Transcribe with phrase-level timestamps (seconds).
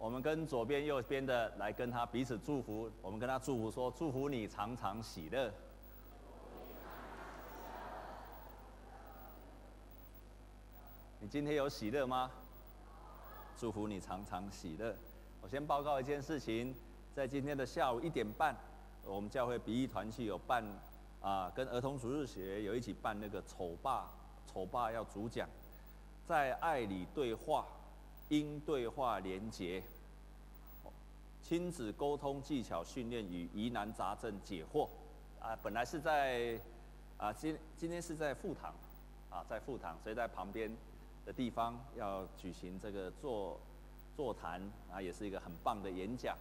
[0.00, 2.90] 我们跟左边、右边的来跟他彼此祝福。
[3.02, 5.52] 我们跟他祝福说：祝福你常常喜乐。
[11.18, 12.30] 你今天有喜乐吗？
[13.58, 14.96] 祝福你常常喜乐。
[15.42, 16.74] 我先报告一件事情，
[17.14, 18.56] 在今天的下午一点半，
[19.04, 20.64] 我们教会比喻团契有办
[21.20, 24.10] 啊，跟儿童主日学有一起办那个丑爸，
[24.50, 25.46] 丑爸要主讲，
[26.26, 27.66] 在爱里对话。
[28.30, 29.82] 因对话连结，
[31.42, 34.88] 亲子沟通技巧训练与疑难杂症解惑，
[35.40, 36.56] 啊，本来是在，
[37.16, 38.72] 啊，今今天是在副堂，
[39.30, 40.70] 啊，在副堂，所以在旁边
[41.26, 43.58] 的地方要举行这个座
[44.16, 44.62] 座谈，
[44.92, 46.38] 啊，也是一个很棒的演讲，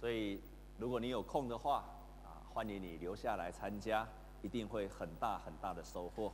[0.00, 0.40] 所以
[0.76, 1.84] 如果你有空的话，
[2.24, 4.04] 啊，欢迎你留下来参加，
[4.42, 6.32] 一定会很大很大的收获。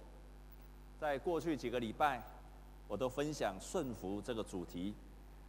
[0.99, 2.23] 在过去几个礼拜。
[2.87, 4.95] 我都分享顺服这个主题，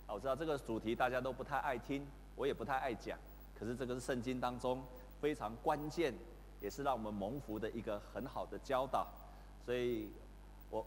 [0.07, 3.19] 啊，我知道这个主题大家都不太爱听，我也不太爱讲，
[3.53, 4.81] 可是这个是圣经当中
[5.19, 6.13] 非常关键，
[6.61, 9.05] 也是让我们蒙福的一个很好的教导，
[9.65, 10.09] 所以
[10.69, 10.85] 我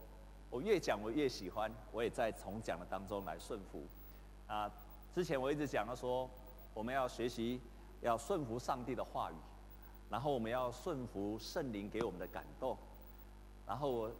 [0.49, 3.83] 我越讲我越喜欢，我也在从讲的当中来顺服，
[4.47, 4.69] 啊，
[5.13, 6.29] 之前我一直讲到说，
[6.73, 7.61] 我们要学习
[8.01, 9.35] 要顺服上帝的话语，
[10.09, 12.75] 然后我们要顺服圣灵给我们的感动，
[13.67, 14.11] 然后我。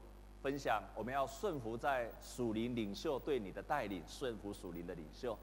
[0.41, 5.37] 分享，我们要顺服在属灵领袖对你的带领，顺服属灵的领袖。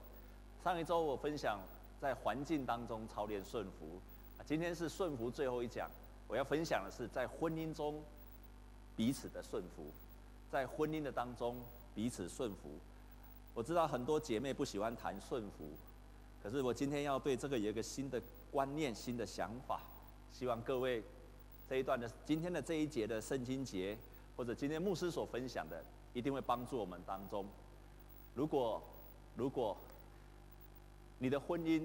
[0.65, 1.61] 上一周我分享
[2.01, 4.01] 在环境当中操练顺服，
[4.47, 5.91] 今天是顺服最后一讲，
[6.27, 8.03] 我要分享的是在婚姻中
[8.97, 9.93] 彼此的顺服，
[10.51, 11.63] 在婚姻的当中
[11.95, 12.71] 彼此顺服。
[13.53, 15.69] 我知道很多姐妹不喜欢谈顺服，
[16.43, 19.83] 可是我今天要对这个有一个新的观念、新的想法，
[20.33, 21.03] 希望各位
[21.69, 23.99] 这一段的今天的这一节的圣经节。
[24.37, 27.47] 或者今天牧师所分享的，一定会帮助我们当中。
[28.35, 28.83] 如果
[29.35, 29.75] 如果
[31.19, 31.83] 你的婚姻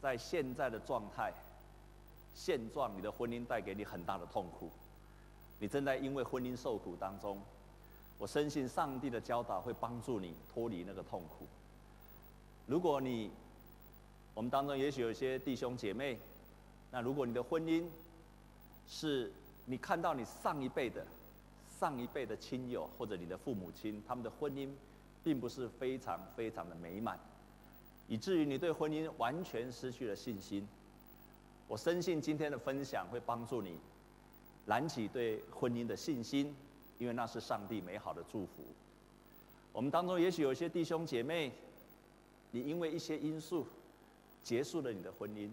[0.00, 1.30] 在现在的状态、
[2.34, 4.70] 现状，你的婚姻带给你很大的痛苦，
[5.58, 7.38] 你正在因为婚姻受苦当中，
[8.18, 11.46] 我深信上帝的教导会帮助你脱离那个痛苦。
[12.66, 13.30] 如果你
[14.32, 16.18] 我们当中也许有一些弟兄姐妹，
[16.90, 17.84] 那如果你的婚姻
[18.88, 19.30] 是
[19.66, 21.06] 你看到你上一辈的。
[21.78, 24.70] 上一辈的亲友或者你的父母亲，他们的婚姻
[25.22, 27.18] 并不是非常非常的美满，
[28.08, 30.66] 以至于你对婚姻完全失去了信心。
[31.66, 33.78] 我深信今天的分享会帮助你
[34.66, 36.54] 燃起对婚姻的信心，
[36.98, 38.62] 因为那是上帝美好的祝福。
[39.72, 41.50] 我们当中也许有一些弟兄姐妹，
[42.50, 43.66] 你因为一些因素
[44.42, 45.50] 结束了你的婚姻，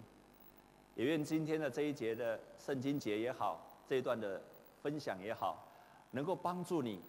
[0.94, 4.40] 也愿今天的这一节的圣经节也好，这一段的
[4.82, 5.71] 分享也好。
[6.12, 7.00] 能够帮助你，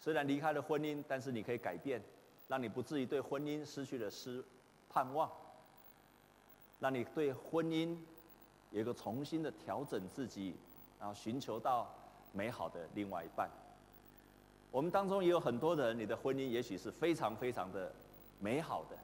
[0.00, 2.02] 虽然离开了婚姻，但是你可以改变，
[2.48, 4.44] 让你不至于对婚姻失去了失
[4.90, 5.30] 盼望，
[6.80, 7.96] 让你对婚姻
[8.70, 10.56] 有一个重新的调整自己，
[10.98, 11.88] 然后寻求到
[12.32, 13.48] 美好的另外一半。
[14.70, 17.92] 我们当中也有很多人，你的婚姻也许是非常非常的
[18.40, 18.96] 美好的，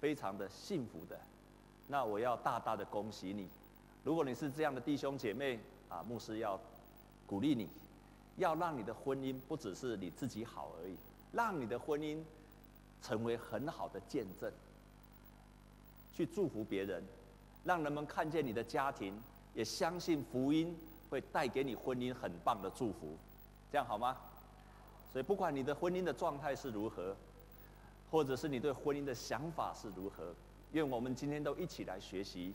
[0.00, 1.20] 非常的幸福的，
[1.88, 3.48] 那我要大大的恭喜你。
[4.04, 6.58] 如果你是这样的弟兄姐妹啊，牧师要
[7.26, 7.68] 鼓励你。
[8.40, 10.96] 要让你的婚姻不只是你自己好而已，
[11.30, 12.18] 让你的婚姻
[13.02, 14.50] 成为很好的见证，
[16.14, 17.04] 去祝福别人，
[17.64, 19.14] 让人们看见你的家庭，
[19.54, 20.74] 也相信福音
[21.10, 23.14] 会带给你婚姻很棒的祝福，
[23.70, 24.16] 这样好吗？
[25.12, 27.14] 所以不管你的婚姻的状态是如何，
[28.10, 30.34] 或者是你对婚姻的想法是如何，
[30.72, 32.54] 愿我们今天都一起来学习，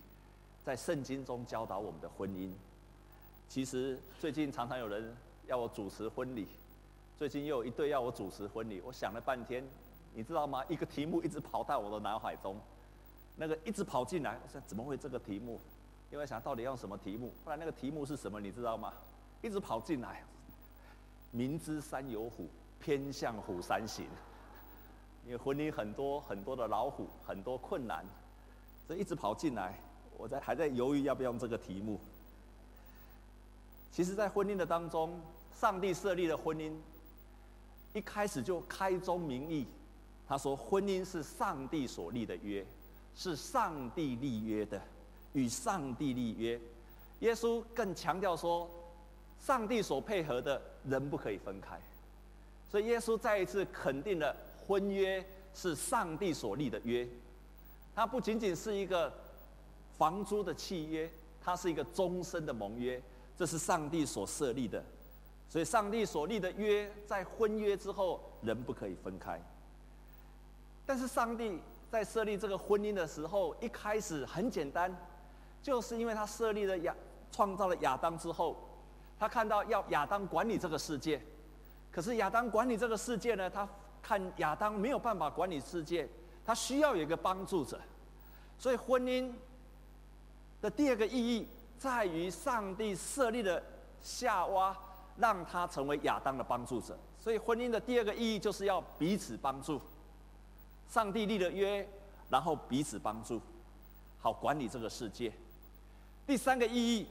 [0.63, 2.51] 在圣经中教导我们的婚姻。
[3.47, 5.15] 其实最近常常有人。
[5.47, 6.47] 要我主持婚礼，
[7.17, 9.63] 最近又有一对要我主持婚礼，我想了半天，
[10.13, 10.63] 你知道吗？
[10.67, 12.57] 一个题目一直跑到我的脑海中，
[13.35, 15.59] 那个一直跑进来，我想怎么会这个题目？
[16.11, 17.31] 因为想到底用什么题目？
[17.43, 18.39] 后来那个题目是什么？
[18.39, 18.93] 你知道吗？
[19.41, 20.23] 一直跑进来，
[21.31, 22.47] 明知山有虎，
[22.79, 24.05] 偏向虎山行。
[25.25, 28.05] 因为婚礼很多很多的老虎，很多困难，
[28.87, 29.77] 所以一直跑进来，
[30.17, 31.99] 我在还在犹豫要不要用这个题目。
[33.95, 35.21] 其实，在婚姻的当中，
[35.57, 36.73] 上帝设立了婚姻，
[37.93, 39.65] 一开始就开宗明义，
[40.27, 42.65] 他说：“婚姻是上帝所立的约，
[43.15, 44.81] 是上帝立约的，
[45.31, 46.59] 与上帝立约。”
[47.21, 48.69] 耶稣更强调说
[49.39, 51.79] ：“上帝所配合的人不可以分开。”
[52.69, 54.35] 所以，耶稣再一次肯定了
[54.67, 57.07] 婚约是上帝所立的约，
[57.95, 59.09] 它不仅仅是一个
[59.97, 61.09] 房租的契约，
[61.41, 63.01] 它是一个终身的盟约。
[63.37, 64.83] 这是上帝所设立的，
[65.49, 69.41] 所以上帝所立的约，在婚约之后，人不可以分开。
[70.85, 71.59] 但是上帝
[71.91, 74.95] 在设立这个婚姻的时候，一开始很简单，
[75.61, 76.95] 就是因为他设立了亚，
[77.31, 78.55] 创造了亚当之后，
[79.19, 81.21] 他看到要亚当管理这个世界，
[81.91, 83.67] 可是亚当管理这个世界呢，他
[84.01, 86.07] 看亚当没有办法管理世界，
[86.45, 87.81] 他需要有一个帮助者，
[88.57, 89.33] 所以婚姻
[90.61, 91.47] 的第二个意义
[91.85, 93.61] 在于上帝设立了
[94.01, 94.75] 夏娃，
[95.17, 96.97] 让他成为亚当的帮助者。
[97.19, 99.79] 所以婚姻的第二个意义就是要彼此帮助。
[100.89, 101.87] 上帝立了约，
[102.27, 103.39] 然后彼此帮助，
[104.17, 105.31] 好管理这个世界。
[106.25, 107.07] 第三个意义，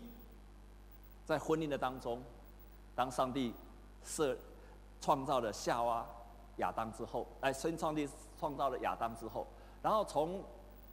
[1.25, 2.21] 在婚姻的当中，
[2.97, 3.55] 当上帝
[4.03, 4.37] 设
[5.01, 6.05] 创造了夏娃、
[6.57, 8.09] 亚当之后，哎，先上帝
[8.41, 9.47] 创造了亚当之后，
[9.81, 10.43] 然后从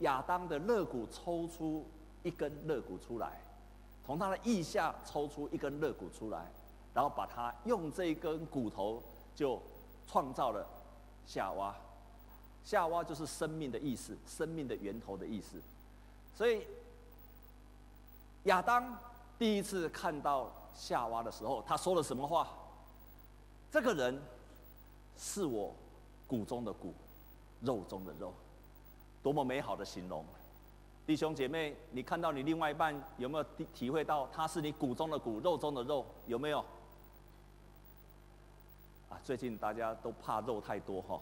[0.02, 1.84] 亚当的肋骨抽出
[2.22, 3.40] 一根肋骨出来，
[4.04, 6.50] 从他的腋下抽出一根肋骨出来，
[6.92, 9.02] 然后把它用这一根骨头
[9.34, 9.60] 就
[10.06, 10.66] 创造了
[11.24, 11.74] 夏娃。
[12.64, 15.60] 夏娃就是生命的意思，生命的源头的意思。
[16.34, 16.66] 所以
[18.44, 18.96] 亚当
[19.38, 22.48] 第一次看到夏娃的时候，他说了什么话？
[23.70, 24.20] 这个人
[25.16, 25.74] 是我
[26.26, 26.94] 骨中的骨，
[27.60, 28.32] 肉中的肉，
[29.22, 30.24] 多么美好的形容！
[31.04, 36.06] 弟兄姐妹，你看到你另外一半有没有体体会到他是你骨中的骨，肉中的肉？
[36.26, 36.60] 有没有？
[39.10, 41.20] 啊，最近大家都怕肉太多哈。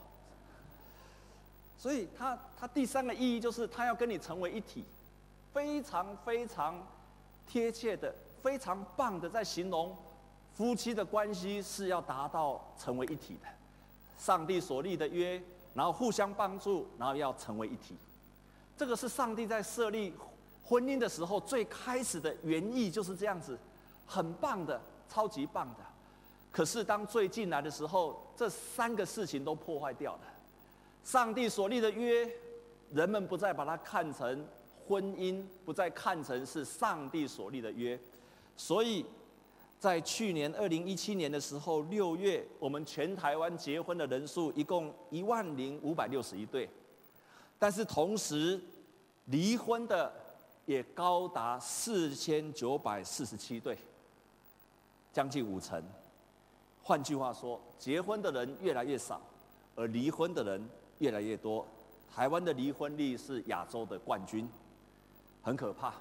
[1.78, 4.84] 所以他他第三个意义就是他要跟你成为一体，
[5.52, 6.86] 非常非常
[7.46, 9.96] 贴切的、非常棒的，在形容
[10.52, 13.48] 夫妻的关系是要达到成为一体的。
[14.18, 15.42] 上帝所立的约，
[15.72, 17.96] 然后互相帮助，然后要成为一体。
[18.80, 20.10] 这个是上帝在设立
[20.64, 23.58] 婚姻的时候最开始的原意就是这样子，
[24.06, 25.84] 很棒的，超级棒的。
[26.50, 30.20] 可是当罪进来的时候，这三个事情都破坏掉了。
[31.04, 32.26] 上帝所立的约，
[32.90, 34.46] 人们不再把它看成
[34.88, 38.00] 婚姻，不再看成是上帝所立的约，
[38.56, 39.04] 所以，
[39.78, 46.66] 在去年二零一七年的时候，六月，我们全台湾结婚的人数一共一万零五百六十一对，
[47.60, 48.60] 但是同时，
[49.26, 50.12] 离婚的
[50.66, 53.78] 也高达四千九百四十七对，
[55.12, 55.80] 将近五成。
[56.82, 59.20] 换句话说，结婚的人越来越少，
[59.76, 60.68] 而离婚的人。
[61.00, 61.66] 越来越多，
[62.14, 64.46] 台湾的离婚率是亚洲的冠军，
[65.40, 65.94] 很可怕。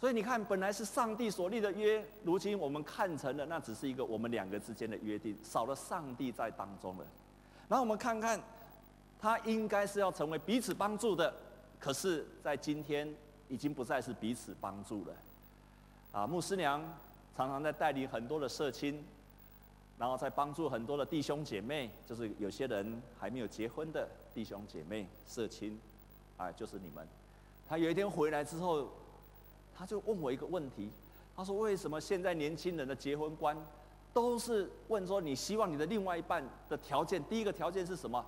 [0.00, 7.06] 所以你看，本来是上帝所立的约，如今我们看成了那只是一个我们两个之间的约定，少了上帝在当中了。
[7.68, 8.42] 然后我们看看，
[9.20, 11.34] 他应该是要成为彼此帮助的，
[11.78, 13.12] 可是，在今天
[13.48, 15.12] 已经不再是彼此帮助了。
[16.12, 16.82] 啊，牧师娘
[17.36, 19.04] 常常在带领很多的社青。
[19.98, 25.76] 然后在帮助很多的弟兄姐妹，就是有些人还没有结婚的弟兄姐妹、社青，
[26.36, 27.04] 啊，就是你们。
[27.68, 28.88] 他有一天回来之后，
[29.76, 30.88] 他就问我一个问题，
[31.34, 33.56] 他说：“为什么现在年轻人的结婚观
[34.12, 38.24] 都是问说，你希望你的另外一半的条件，第一个条件是什么？”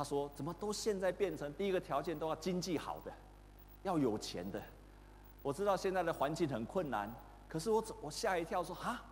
[0.00, 3.12] 他说：“怎么都现在变成第一个条件都要经济好的，
[3.82, 4.58] 要有钱的？”
[5.44, 7.12] 我知道现在的环境很困难，
[7.46, 9.02] 可是我我吓一跳说：“哈？”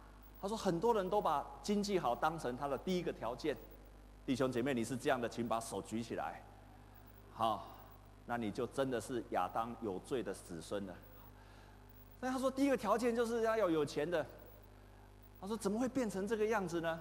[0.40, 3.54] 他说：“很多人都把经济好当成他的第一个条件，
[4.24, 6.42] 弟兄姐妹，你是这样的，请把手举起来。
[7.34, 7.66] 好，
[8.24, 10.94] 那你就真的是亚当有罪的子孙了。
[12.22, 14.24] 那他说第一个条件就是要有有钱的。
[15.38, 16.98] 他说怎么会变成这个样子呢？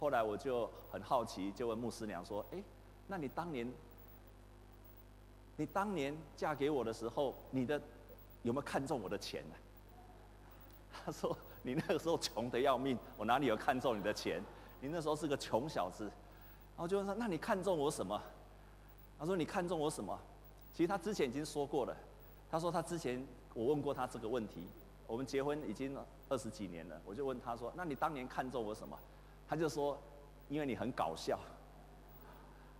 [0.00, 2.60] 后来我就很好奇，就问牧师娘说：哎，
[3.06, 3.70] 那你当年，
[5.56, 7.80] 你当年嫁给我的时候，你的
[8.42, 9.54] 有没有看中我的钱呢？
[11.04, 11.36] 他说。”
[11.66, 14.40] 你那个时候穷得要命，我哪里有看中你的钱？
[14.80, 18.22] 你那时候是个穷小子，然后就问他：那你看中我什么？
[19.18, 20.16] 他说：你看中我什么？
[20.72, 21.96] 其实他之前已经说过了。
[22.48, 24.64] 他说他之前我问过他这个问题，
[25.08, 25.98] 我们结婚已经
[26.28, 28.96] 二十几年了，我就问他说：那你当年看中我什么？
[29.48, 29.98] 他就说：
[30.48, 31.36] 因为你很搞笑。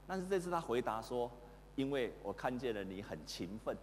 [0.06, 1.30] 但是这次他回答说：
[1.74, 3.76] 因为我看见了你很勤奋，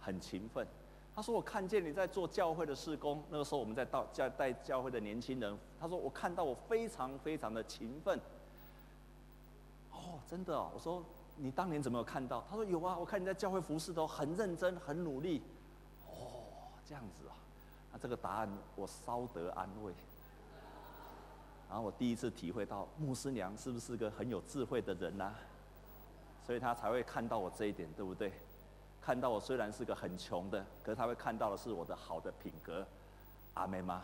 [0.00, 0.66] 很勤奋。
[1.14, 5.58] 他说：“我看见你在做教会的事工，那个时候我们在到教带教会的年轻人。
[5.80, 8.16] 他说我看到我非常非常的勤奋。
[9.90, 10.70] 哦，真的哦。
[10.72, 11.02] 我说
[11.34, 12.44] 你当年怎么有看到？
[12.48, 15.42] 他说有啊，我看你在教会服侍都很认真、很努力。
[16.06, 17.34] 哦，这样子啊。
[17.92, 19.92] 那这个答案我稍得安慰。
[21.68, 25.32] 然后我第一次体会到牧师娘是不是个很有智慧的人呐？
[26.46, 28.32] 所以他才会看到我这一点，对不对？”
[29.00, 32.86] 看到我虽然是个很穷的，可是他会看到的是我的好的品格，
[33.54, 34.02] 阿妹吗？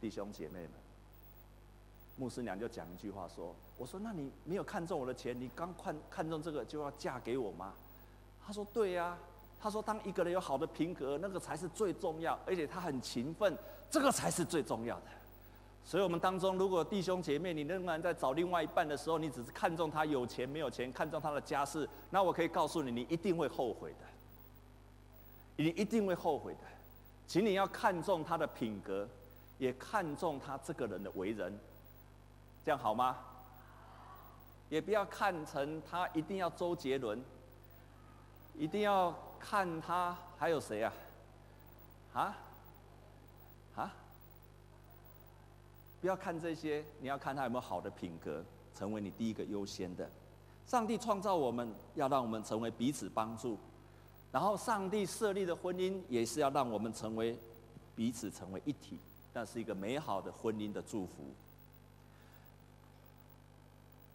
[0.00, 0.70] 弟兄姐妹们，
[2.16, 7.74] 牧师娘就讲一句话说：“我说，那你没有看中我的钱，你刚看看中这个就要嫁给我吗？”
[8.44, 9.16] 他说：“对呀。”
[9.60, 13.56] 他说：“当一个人有好的品格，那个才是最重要，而且他很勤奋，
[13.90, 15.02] 这个才是最重要的。”
[15.84, 24.06] 所以，我们当中如果弟兄姐妹，你仍然在找另外一半的时候，你只是看重他有钱没有钱，看重他的家世，那我可以告诉你，你一定会后悔的。
[25.56, 26.60] 你一定会后悔的，
[27.26, 29.06] 请你要看重他的品格，
[29.58, 31.58] 也看重他这个人的为人，
[32.64, 33.18] 这样好吗？
[34.70, 37.22] 也不要看成他一定要周杰伦，
[38.54, 40.92] 一定要看他还有谁啊？
[42.14, 42.20] 啊？
[42.22, 42.36] 啊？
[46.00, 48.42] 不要看这些，你要看他有没有好的品格，
[48.74, 50.10] 成为你第一个优先的。
[50.66, 53.58] 上帝创造我们，要让我们成为彼此帮助，
[54.32, 57.36] 然后上帝设立的婚姻也是要让我们成为
[57.94, 58.98] 彼此成为一体，
[59.34, 61.34] 那是一个美好的婚姻的祝福。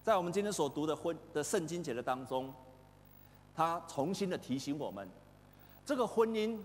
[0.03, 2.51] 在我们今天所读的婚的圣经节的当中，
[3.55, 5.07] 他重新的提醒我们，
[5.85, 6.57] 这个婚姻，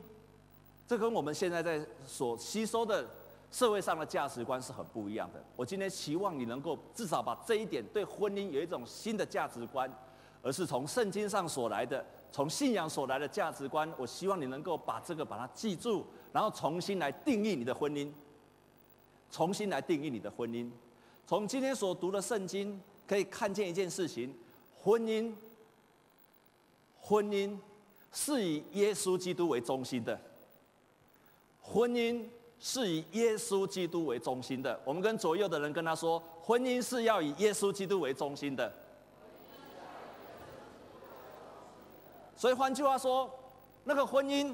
[0.89, 3.07] 这跟我们现在在所吸收的。
[3.51, 5.45] 社会上的价值观是很不一样的。
[5.57, 9.91] 我今天希望你能够至少把这一点对婚姻有一种新的价值观，
[10.41, 13.93] 而是从圣经上所来的、从信仰所来的价值观。
[13.99, 18.09] 我希望你能够把这个把它记住，然后重新来定义你的婚姻，
[19.33, 20.71] 重新来定义你的婚姻。
[21.27, 24.33] 从今天所读的圣经可以看见一件事情：
[24.79, 25.35] 婚姻，
[27.01, 27.59] 婚姻
[28.13, 30.21] 是以耶稣基督为中心的，
[31.61, 32.25] 婚姻。
[32.63, 34.79] 是以耶稣基督为中心的。
[34.85, 38.71] 我们跟左右的人跟他说，婚姻是要以耶稣基督为中心的。
[42.37, 43.31] 所以换句话说，
[43.85, 44.53] 那个婚姻，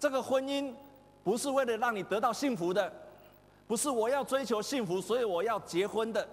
[0.00, 0.74] 这个婚姻
[1.22, 2.92] 不是为了让你得到幸福的，
[3.68, 6.26] 不是我要追求幸福，所以我要结婚的。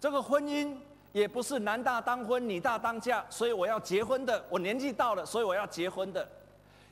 [0.00, 0.76] 这个婚姻
[1.12, 4.44] 也不是男大当婚，女大当嫁，所以我要结婚的。
[4.50, 6.28] 我年纪到了，所以我要结婚的。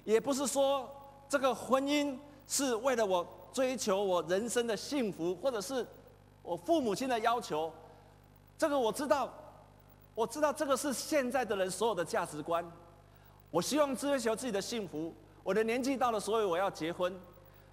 [0.04, 0.88] 也不是说
[1.28, 2.16] 这个婚姻。
[2.46, 5.86] 是为了我追求我人生的幸福，或者是
[6.42, 7.72] 我父母亲的要求，
[8.58, 9.32] 这个我知道，
[10.14, 12.64] 我知道这个是现在的人所有的价值观。
[13.50, 17.14] 我希望追求自己的幸福，我的年纪到了，所以我要结婚。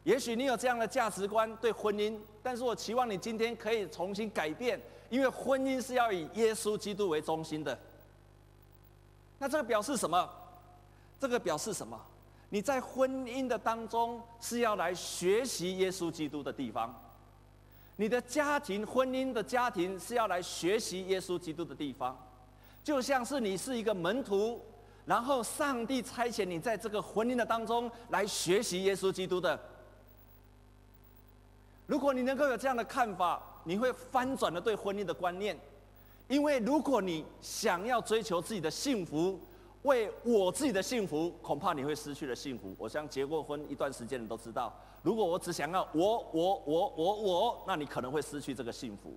[0.04, 7.78] 也许你有这样的价值观对婚姻，但是我期望你今天可以重新改变，因为婚姻是要以耶稣基督为中心的。
[9.38, 10.30] 那这个表示什么？
[11.20, 12.00] 这个表示什么？
[12.54, 16.94] 你在婚姻的当中是要来学习耶稣基督的地方，
[17.96, 22.14] 你的家庭婚姻的家庭是要来学习耶稣基督的地方，
[22.84, 24.62] 就像是你是一个门徒，
[25.06, 29.58] 然后上帝差遣你在这个婚姻的当中来学习耶稣基督的。
[31.88, 35.58] 如果你能够有这样的看法，你会翻转了对婚姻的观念，
[36.28, 39.40] 因为如果你想要追求自己的幸福。
[39.84, 42.76] 为我自己的幸福，恐怕你会失去了幸福。
[42.78, 44.72] 我想结过婚一段时间的都知道，
[45.02, 49.12] 如果我只想要我我我我我，那你可能会失去这个幸福。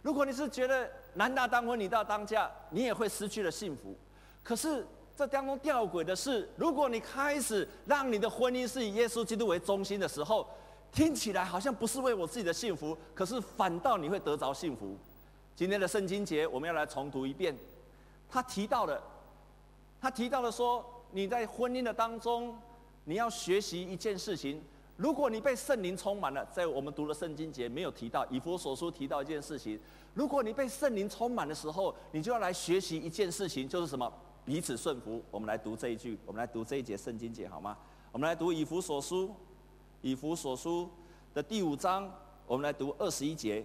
[0.00, 3.94] 如果你是觉得男大当婚，女大当嫁，你也会失去了幸福。
[4.42, 10.46] 可是这当中吊诡的是，如果你开始让你的婚姻是以耶稣基督为中心的时候，
[10.90, 14.96] 听起来好像不是为我自己的幸福，可是反倒你会得着幸福。
[15.54, 17.54] 今天的圣经节我们要来重读一遍，
[18.30, 18.98] 他提到了。
[20.00, 22.56] 他提到了说，你在婚姻的当中，
[23.04, 24.62] 你要学习一件事情。
[24.96, 29.78] 如果你被圣灵充满了，在我们读的圣经节没有提到，以弗所书提到一件事情。
[30.14, 34.12] 如果你被圣灵充满的时候，你就要来学习一件事情，就是什么？
[34.44, 35.22] 彼此顺服。
[35.30, 37.76] 我们来读这一句，我们来读这一节圣经节好吗？
[38.12, 39.34] 我们来读以弗所书，
[40.02, 40.88] 以弗所书
[41.32, 42.10] 的第五章，
[42.46, 43.64] 我们来读二十一节。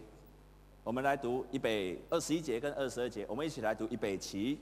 [0.84, 1.70] 我们来读一百
[2.10, 4.60] 二十一节跟二十二节，我们一起来读预备起。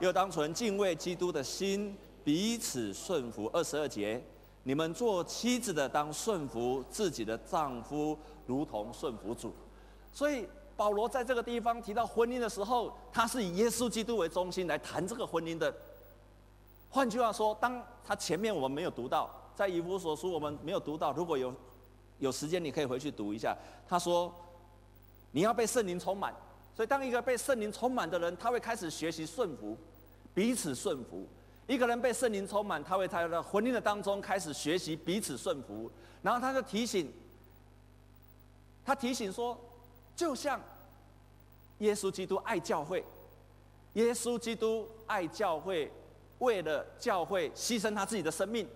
[0.00, 3.50] 又当存敬畏基督的心，彼此顺服。
[3.52, 4.22] 二十二节，
[4.64, 9.52] 你们做妻子的当顺服自己的丈夫，如同顺服主。
[10.12, 15.74] 所以保罗在这个地方提到婚姻的时候，他是以耶稣基督为中心来谈这个婚姻的。
[16.90, 21.54] 换句话说，当他前面我们没有读到，在以弗所书我们没有读到，如果有
[22.18, 23.56] 有时间，你可以回去读一下。
[23.88, 24.32] 他说，
[25.32, 26.34] 你要被圣灵充满。
[26.76, 29.74] 所以，当一个被圣灵充满的人，他会开始学习顺服，
[30.34, 31.26] 彼此顺服。
[31.66, 35.90] 一个人被圣灵充满，他会在他的婚姻的当中开始学习彼此顺服。
[36.20, 37.10] 然后，他就提醒，
[38.84, 39.58] 他提醒说，
[40.14, 40.60] 就像
[41.78, 43.02] 耶稣基督爱教会，
[43.94, 45.90] 耶稣基督爱教会，
[46.40, 48.68] 为了教会牺牲他自己的生命。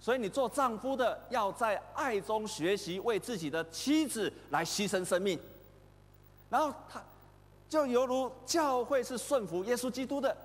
[0.00, 5.38] 所以，你做丈夫的要在爱中学习，为自己的妻子来牺牲生命。
[6.50, 7.02] 然后他
[7.68, 10.36] 就犹如教会是顺服耶稣基督的，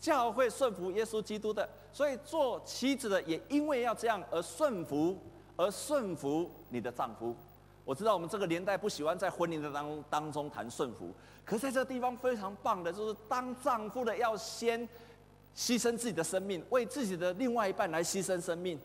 [0.00, 5.16] 教会顺服耶稣基督的，所以做妻子的也因为要这样而顺服，
[5.56, 7.34] 而顺服你的丈夫。
[7.84, 11.10] 我知道我们这个年代不喜欢在婚姻的当当中谈顺服，
[11.44, 14.80] 可是在这个地方非常棒的，就是当丈夫的要先
[15.54, 18.78] 牺牲自己的生命，为自己的另外一半来牺牲生命，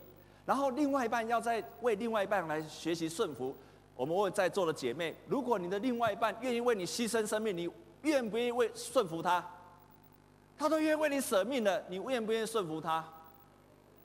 [0.46, 3.56] 然后另外一半要再为另外一半来学习顺服。
[4.00, 7.68] 我们问在座的姐妹，如果你的另外一半愿意为你牺牲生命，你
[8.00, 9.46] 愿不愿意为顺服他？
[10.56, 13.06] 他都愿意为你舍命了，你愿不愿意顺服他？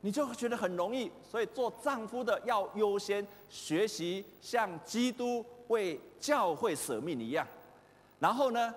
[0.01, 7.47] 你就觉得很容易，所以做丈夫的要优先学习像基督为教会舍命一样。
[8.19, 8.75] 然后呢，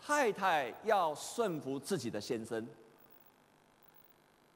[0.00, 2.64] 太太要顺服自己的先生。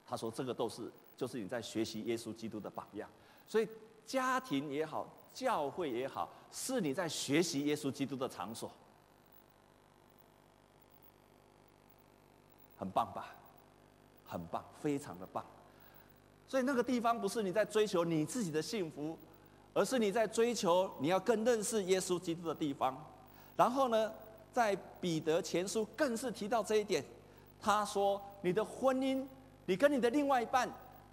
[0.07, 3.11] 他说：“这个都是就是你在学习耶稣基督的榜样。”
[3.49, 3.69] 所以
[4.07, 5.05] 家庭也好，
[5.37, 8.73] 教会也好，是你在学习耶稣基督的场所。
[12.79, 13.35] 很棒吧？
[14.27, 15.45] 很棒，非常的棒。
[16.49, 19.19] 所以那个地方不是你在追求你自己的幸福，
[19.75, 22.97] 而是你在追求你要更认识耶稣基督的地方。
[23.59, 24.11] 然后呢，
[24.55, 27.05] 在彼得前书更是提到这一点。
[27.61, 29.27] 他说：“你的婚姻，
[29.67, 30.71] 你跟你的另外一半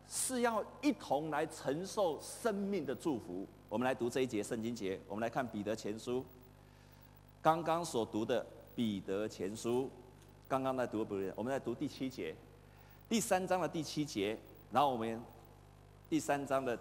[0.08, 5.00] 是要一同来承受生命的祝福。”我们来读这一节圣经节。
[5.08, 6.24] 我们来看彼得前书，
[7.42, 9.90] 刚刚所读的彼得前书，
[10.48, 12.36] 刚刚在读不对，我们在读第七节。
[13.10, 14.38] 第三章的第七节，
[14.72, 15.20] 然后我们
[16.08, 16.78] 第三章的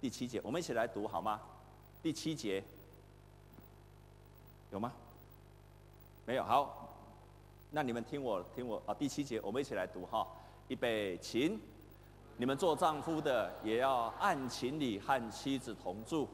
[0.00, 1.40] 第七节，我们一起来读好吗？
[2.02, 2.64] 第七节
[4.72, 4.92] 有吗？
[6.26, 6.98] 没有，好，
[7.70, 10.26] 那你们听我听我啊，第七节我们一起来读哈，
[10.66, 11.60] 预备，请
[12.40, 16.28] 你们做丈夫的也要按情理和妻子同住，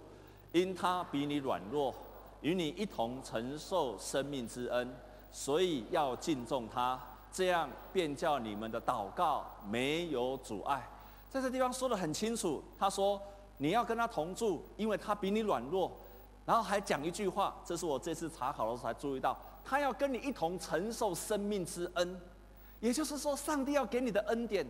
[0.52, 1.94] 因他比你软弱，
[2.42, 4.94] 与你一同承受生命之恩，
[5.32, 7.00] 所以要敬重他。
[7.32, 10.86] 这样便叫你们的祷告没有阻碍，
[11.30, 12.62] 在这地方说得很清楚。
[12.78, 13.20] 他说
[13.56, 15.90] 你要跟他同住，因为他比你软弱。
[16.44, 22.20] 然后还讲一句话，这是我这次查考的时候才注意到，他要跟你一同承受生命之恩。
[22.80, 24.66] 也就是说，上帝要给你的恩典，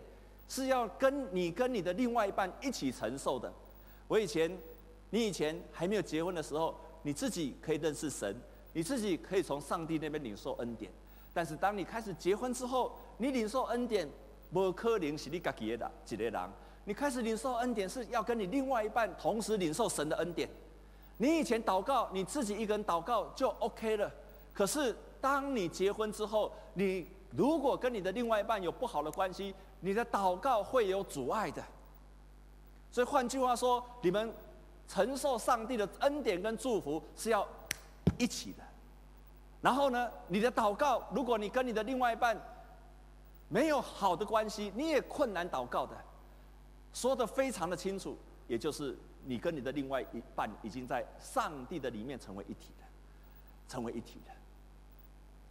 [0.48, 3.52] 是要跟你跟你的另外一半一起承受的。
[4.06, 4.50] 我以前，
[5.10, 8.36] 你以前还没有结婚的时候，你自己可以认识神，
[8.72, 10.90] 你自己可以从上帝那边领受恩典。
[11.32, 14.08] 但是当你开始结婚之后，你领受恩典，
[14.52, 16.50] 不可能是你自己的一个人。
[16.84, 20.48] 你开始领受恩典是要跟你另外一半同时领受神的恩典。
[21.16, 24.12] 你以前祷告你自己一个人祷告就 OK 了，
[24.52, 31.62] 可是当你结婚之后，你如果跟你的另外一半有不好的关系，你的祷告会有阻碍的。
[32.90, 34.32] 所以换句话说，你们
[34.88, 37.46] 承受上帝的恩典跟祝福是要
[38.18, 38.62] 一起的。
[39.60, 42.34] 然后呢，你的祷告，如果你跟你的另外一半
[43.48, 45.94] 没有好的关系，你也困难祷告的。
[46.94, 48.16] 说得非常的清楚，
[48.48, 52.84] 也就是你跟你的另外一半已经在上帝的里面成为一体的，
[53.68, 54.32] 成为一体的。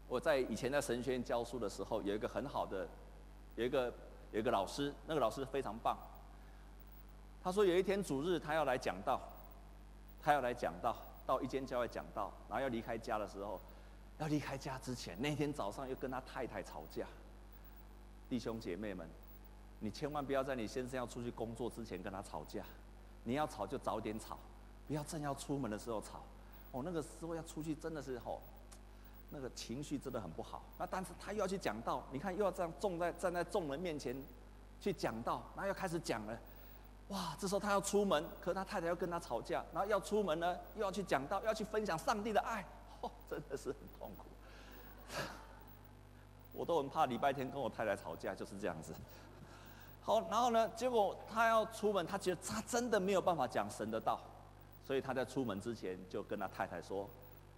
[0.07, 2.87] 我在以前在神学院教书的时候，有一个很好的，
[3.55, 3.91] 有一个
[4.33, 5.97] 有一个老师，那个老师非常棒。
[7.41, 9.21] 他说有一天主日他要来讲道，
[10.21, 13.61] 他要来讲道，到一间教会讲道，然后要离开家的时候。
[14.19, 17.05] 要离开家之前，那天早上又跟他太太吵架。
[18.29, 19.09] 弟兄姐妹们，
[19.79, 22.63] 你千万不要在你先生要出去工作之前跟他吵架。
[23.23, 24.37] 你要吵就早点吵，
[24.87, 26.21] 不要正要出门的时候吵。
[26.71, 28.39] 哦，那个时候要出去真的是吼，
[29.33, 30.61] 那个情绪真的很不好。
[30.77, 34.15] 那但是他又要去讲道，你看又要这样众在站在众人面前
[34.79, 36.39] 去讲道，然后要开始讲了。
[37.09, 42.63] 哇，这时候他要出门，可他太太要跟他吵架，然后要出门呢又要去讲道，要去分享上帝的爱。
[43.01, 44.25] 哦，真的是很痛苦，
[46.53, 48.93] 我都很怕礼拜天跟我太太吵架，就是这样子。
[50.01, 54.19] 好，然后呢，结果他要出门，他觉得他真的没有办法讲神的道，
[54.85, 57.09] 所以他在出门之前就跟他太太说：“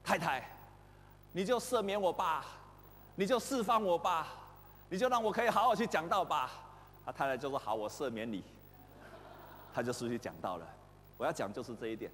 [0.03, 0.49] 太太，
[1.35, 2.45] 你就赦免我吧，
[3.15, 4.29] 你就释放我吧，
[4.87, 6.49] 你就让我可以好好去讲道吧。”
[7.05, 8.41] 他太太就说：“好，我赦免你。”
[9.75, 10.65] 他就出去讲道了。
[11.17, 12.09] 我要讲就是这一点，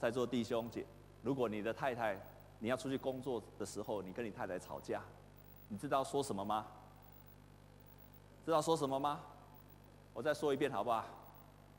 [0.00, 0.86] 在座弟兄姐。
[1.20, 2.18] 如果你的太太，
[2.60, 5.02] 你要出去工作的时候，你跟你太太吵架，
[5.68, 6.64] 你知道说什么吗？
[8.46, 9.20] 知道说什么吗？
[10.14, 11.04] 我再说一遍好不好？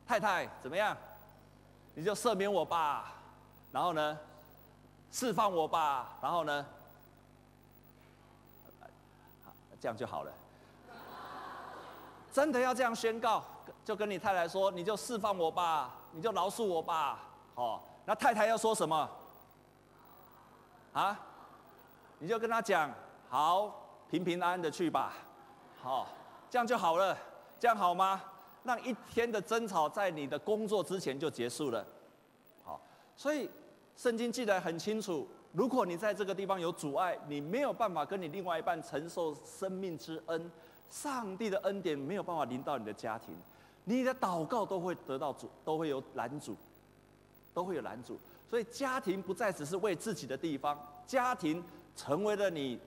[0.05, 0.95] 太太怎么样？
[1.95, 3.15] 你就赦免我吧，
[3.71, 4.19] 然后呢，
[5.15, 6.65] 释放我吧，然后呢，
[9.79, 10.31] 这样就好了。
[12.33, 13.41] 真的要这样宣告，
[13.85, 17.19] 就跟你太太说，你就释放我吧，你就饶恕我吧，
[17.55, 19.09] 好，那太太要说什么？
[20.91, 21.17] 啊？
[22.19, 22.91] 你就跟他讲，
[23.29, 23.73] 好，
[24.11, 25.13] 平平安安的去吧，
[25.81, 26.09] 好，
[26.49, 27.17] 这样就好了，
[27.57, 28.21] 这样好吗？
[28.63, 31.85] 让一天的争吵在你的工作之前就结束了，
[32.65, 32.81] 好，
[33.15, 33.49] 所以
[33.95, 40.51] 圣经记得很清楚，如果你在这个地方有阻碍，你没有办法跟你另外一半承受生命之恩，
[40.89, 43.35] 上帝的恩典没有办法临到你的家庭，
[43.85, 46.55] 你的祷告都会得到阻，都会有拦阻，
[47.53, 48.17] 都会有拦阻。
[48.49, 51.63] 所以家庭不再只是为自己的地方，家庭。
[51.97, 52.77] 成为了你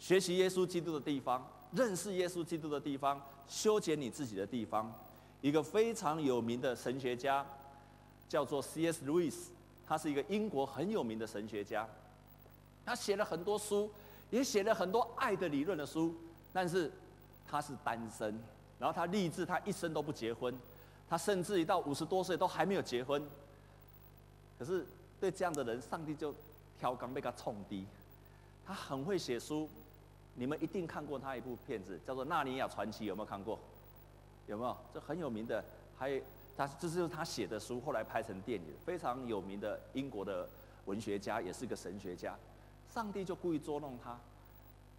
[0.00, 4.92] 学习耶稣基督的地方，认识耶稣基督的地方，修剪你自己的地方。
[5.40, 7.46] 一个非常有名的神学家
[8.28, 9.04] 叫做 C.S.
[9.06, 9.36] Lewis，
[9.86, 11.88] 他是一个英国很有名的神学家。
[12.84, 13.90] 他写了很多书，
[14.30, 16.14] 也写了很多爱的理论的书，
[16.52, 16.92] 但是
[17.46, 18.38] 他是单身。
[18.78, 20.54] 然后他立志，他一生都不结婚，
[21.08, 23.22] 他甚至于到五十多岁都还没有结婚。
[24.58, 24.84] 可是
[25.20, 26.34] 对这样的人，上帝就
[26.78, 27.86] 挑钢被他冲低，
[28.66, 29.68] 他很会写书，
[30.34, 33.58] 你们一定看过他一部片子，叫做《纳尼亚传奇》，有没有看过？
[34.46, 34.76] 有没有？
[34.92, 35.64] 这很有名的，
[35.96, 36.20] 还
[36.56, 40.48] 他这是他写的书，后来拍成电影，非常有名的英国的
[40.86, 42.36] 文学家，也是个神学家。
[42.92, 44.18] 上帝就故意捉弄他，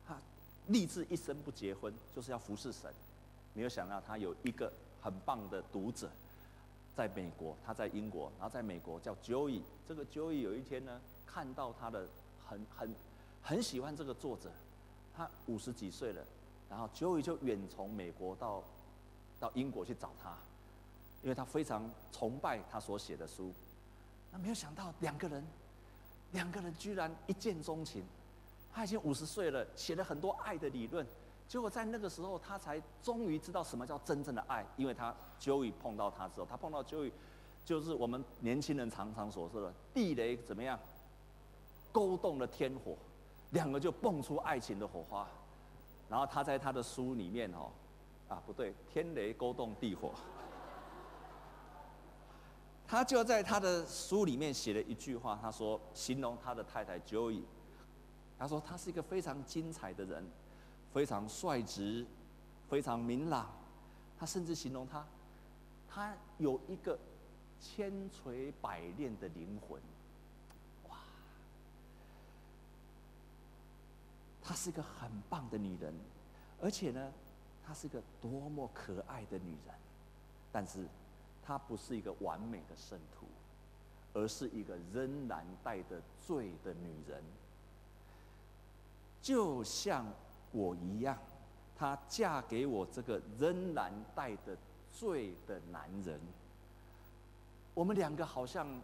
[0.08, 0.18] 他
[0.68, 2.92] 立志一生不结婚，就是要服侍神。
[3.54, 6.10] 没有想到他有一个很棒的读者，
[6.96, 9.62] 在美国，他在英国，然后在美国叫 Joey。
[9.88, 11.02] 这个 Joey 有一天呢。
[11.36, 12.08] 看到他的
[12.48, 12.96] 很很
[13.44, 14.50] 很喜欢这个作者，
[15.14, 16.24] 他五十几岁了，
[16.70, 18.64] 然后 Joey 就远从美国到
[19.38, 20.38] 到英国去找他，
[21.26, 23.52] 因为他非常崇拜他所写的书。
[24.32, 25.44] 那没有想到两个人，
[26.34, 28.06] 两个人居然一见钟情。
[28.72, 31.04] 他已经五十岁了，写了很多爱的理论，
[31.48, 37.12] 结果在那个时候他才终于知道什么叫真正的爱，因为他 Joey 碰到他之后，他碰到 Joey，
[37.66, 40.80] 就是我们年轻人常常所说的地雷怎么样？
[41.92, 42.96] 勾动了天火，
[43.50, 45.28] 两个就蹦出爱情的火花，
[46.08, 47.72] 然后他在他的书里面哦，
[48.28, 50.12] 啊不对，天雷勾动地火，
[52.88, 57.42] 他就在他的书里面写了一句话，他说形容他的太太 Joey，
[58.38, 60.24] 他说他是一个非常精彩的人，
[60.94, 62.06] 非常率直，
[62.70, 63.50] 非常明朗，
[64.18, 65.06] 他甚至形容他，
[65.90, 66.98] 他有一个
[67.60, 69.82] 千锤百炼的灵魂。
[70.88, 70.98] 哇
[74.44, 75.92] 她是一个很棒的女人，
[76.62, 77.12] 而且呢，
[77.66, 79.76] 她是一个多么可爱的女人。
[80.52, 80.88] 但是，
[81.46, 83.28] 她不是一个完美的圣徒，
[84.14, 87.24] 而是一个仍然带着罪的女人。
[89.22, 90.06] 就像
[90.52, 91.18] 我一样，
[91.76, 94.58] 她嫁给我这个仍然带着
[94.92, 96.20] 罪的男人。
[97.74, 98.82] 我们两个好像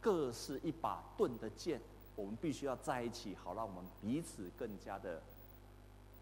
[0.00, 1.80] 各是一把钝的剑。
[2.14, 5.22] 我们必须要在一起，好让我们彼此更加的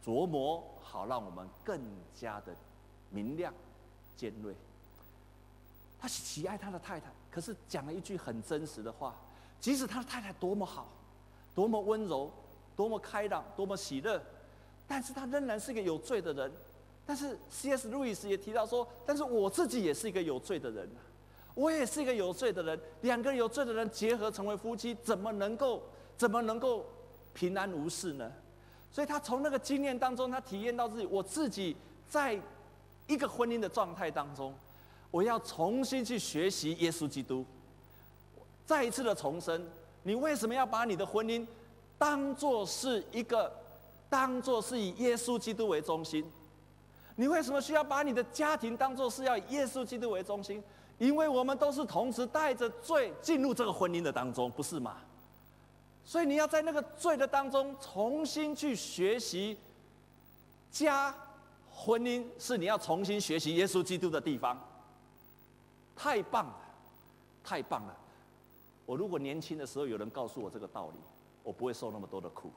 [0.04, 1.80] 琢磨，好让我们更
[2.12, 2.52] 加的
[3.10, 3.54] 明亮、
[4.16, 4.56] 尖锐。
[6.04, 9.16] 他喜爱他的太太，可是讲了一句很真实的话：
[9.58, 10.86] 即使他的太太多么好、
[11.54, 12.30] 多么温柔、
[12.76, 14.22] 多么开朗、多么喜乐，
[14.86, 16.52] 但是他仍然是一个有罪的人。
[17.06, 17.88] 但是 C.S.
[17.88, 20.86] 路易斯也提到说：但是我自己也是一个有罪的人。
[21.54, 25.82] 我也是一个有罪的人，两个有罪的人结合成为夫妻，怎么能够
[26.18, 26.84] 怎么能够
[27.32, 28.30] 平安无事呢？
[28.92, 31.74] 所以他从那个经验当中，他体验到自己，我自己
[32.06, 32.38] 在
[33.06, 34.52] 一个婚姻的状态当中，
[35.14, 37.46] 我要重新去学习耶稣基督，
[38.66, 39.64] 再一次的重生。
[40.02, 41.46] 你为什么要把你的婚姻
[41.96, 43.48] 当做是一个，
[44.10, 46.28] 当做是以耶稣基督为中心？
[47.14, 50.60] 你为什么需要把你的家庭当做是要以耶稣基督为中心？
[50.98, 54.96] 因为我们都是同时带着罪进入这个婚姻的当中，不是吗？
[56.04, 59.56] 所以你要在那个罪的当中重新去学习，
[60.72, 61.14] 家
[61.70, 64.60] 婚姻是你要重新学习耶稣基督的地方。
[65.96, 66.60] 太棒了，
[67.42, 67.96] 太棒了！
[68.86, 70.98] 我如果年轻的时候有人告诉我这个道理，
[71.42, 72.50] 我不会受那么多的苦。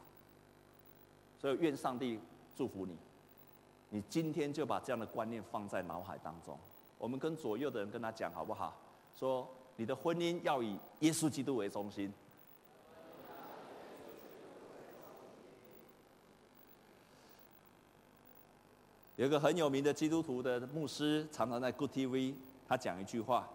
[1.39, 2.19] 所以愿上帝
[2.55, 2.97] 祝福你，
[3.89, 6.57] 你今天就把这样的观念放在脑海当中。
[6.97, 8.75] 我们跟左右的人跟他讲好不好？
[9.15, 12.11] 说你的婚姻要以耶稣基督为中心。
[19.15, 22.35] 有一个很有名的基督徒的牧师，常常在 Good TV，
[22.67, 23.47] 他讲一句话，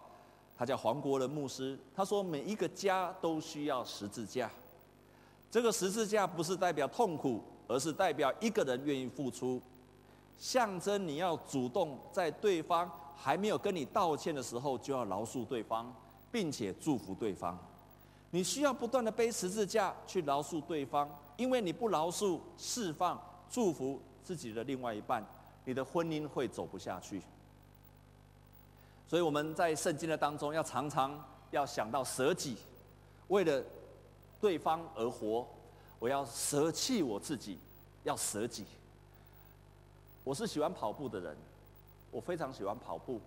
[0.57, 1.77] 他叫黄国伦牧师。
[1.95, 4.49] 他说：“每一个家都需要十字架，
[5.51, 9.61] 这个十字架不是代表痛苦，而是代表一个人愿意付出，
[10.37, 15.95] 象征你要主动在对方。”还没有跟你道歉的时候，就要饶恕对方，
[16.29, 17.57] 并且祝福对方。
[18.31, 23.17] 你需要不断的背十字架去饶恕对方，因为你不饶恕、释放、
[23.49, 25.23] 祝福自己的另外一半，
[25.63, 27.21] 你的婚姻会走不下去。
[29.13, 32.57] 所以我们在圣经的当中，要常常要想到舍己，
[33.27, 33.63] 为了
[34.41, 35.47] 对方而活，
[35.99, 37.59] 我要舍弃我自己，
[38.05, 38.65] 要舍己。
[40.23, 41.37] 我是喜欢跑步的人，
[42.09, 43.21] 我非常喜欢跑步，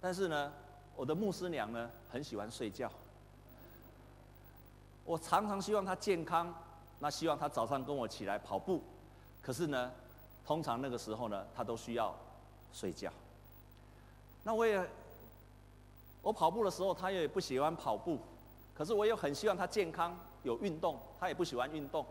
[0.00, 0.52] 但是呢，
[0.94, 2.88] 我的牧师娘呢，很喜欢睡觉。
[5.04, 6.54] 我常常希望她健康，
[7.00, 8.84] 那希望她早上跟我起来跑步，
[9.42, 9.90] 可是呢，
[10.46, 12.14] 通常那个时候呢，她都需要
[12.72, 13.12] 睡觉。
[14.48, 14.82] 那我也，
[16.22, 18.18] 我跑步的时候，他也不喜欢跑步，
[18.74, 22.06] 可是我又很希望他健康有运动，他也不喜欢运动。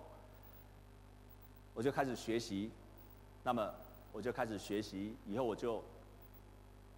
[1.74, 2.72] 我就开始学习，
[3.42, 3.74] 那么
[4.12, 5.84] 我就开始学习，以后我就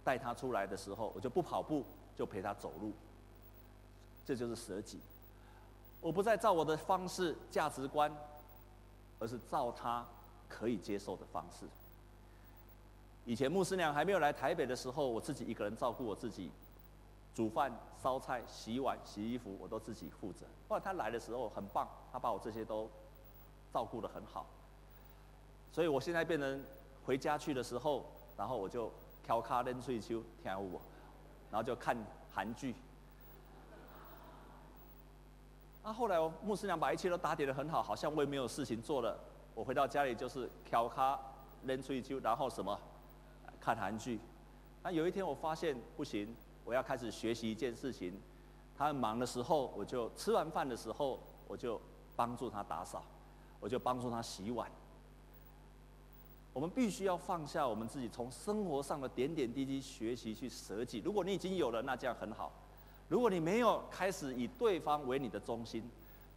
[0.04, 2.92] 带他出来的时候，我就不跑步，就陪他走路。
[4.26, 5.00] 这就是舍己。
[6.02, 8.14] 我不再照我的方式、价值观，
[9.18, 10.06] 而是照他
[10.50, 11.64] 可以接受的方式。
[13.24, 16.50] 以前牧师娘还没有来台北的时候，我自己一个人照顾我自己，
[17.34, 20.46] 煮饭、烧菜、洗碗、洗衣服，我都自己负责。
[20.68, 22.90] 后来她来的时候很棒，她把我这些都
[23.72, 24.46] 照顾得很好。
[25.72, 26.64] 所以我现在变成
[27.04, 28.04] 回家去的时候，
[28.36, 28.90] 然后我就
[29.22, 30.80] 挑卡练睡秋跳舞，
[31.50, 31.96] 然后就看
[32.32, 32.74] 韩剧。
[35.82, 39.18] 那后来，我牧师娘把一切都打点得很好，好像我也没有事情做了。
[39.54, 41.18] 我回到家里就是调卡、
[41.62, 42.78] 练吹球，然后什么
[43.60, 44.18] 看韩剧。
[44.82, 48.18] 那有一天我发现不行，我要开始学习一件事情。
[48.76, 51.78] 他很忙的时候，我就吃完饭的时候，我就
[52.16, 53.04] 帮助他打扫，
[53.60, 54.70] 我就帮助他洗碗。
[56.52, 61.00] 我们必须要放下我们自己，从生活上的点点滴滴学习去舍己。
[61.04, 62.50] 如果你已经有了，那这样很好。
[63.08, 65.88] 如果你没有开始以对方为你的中心，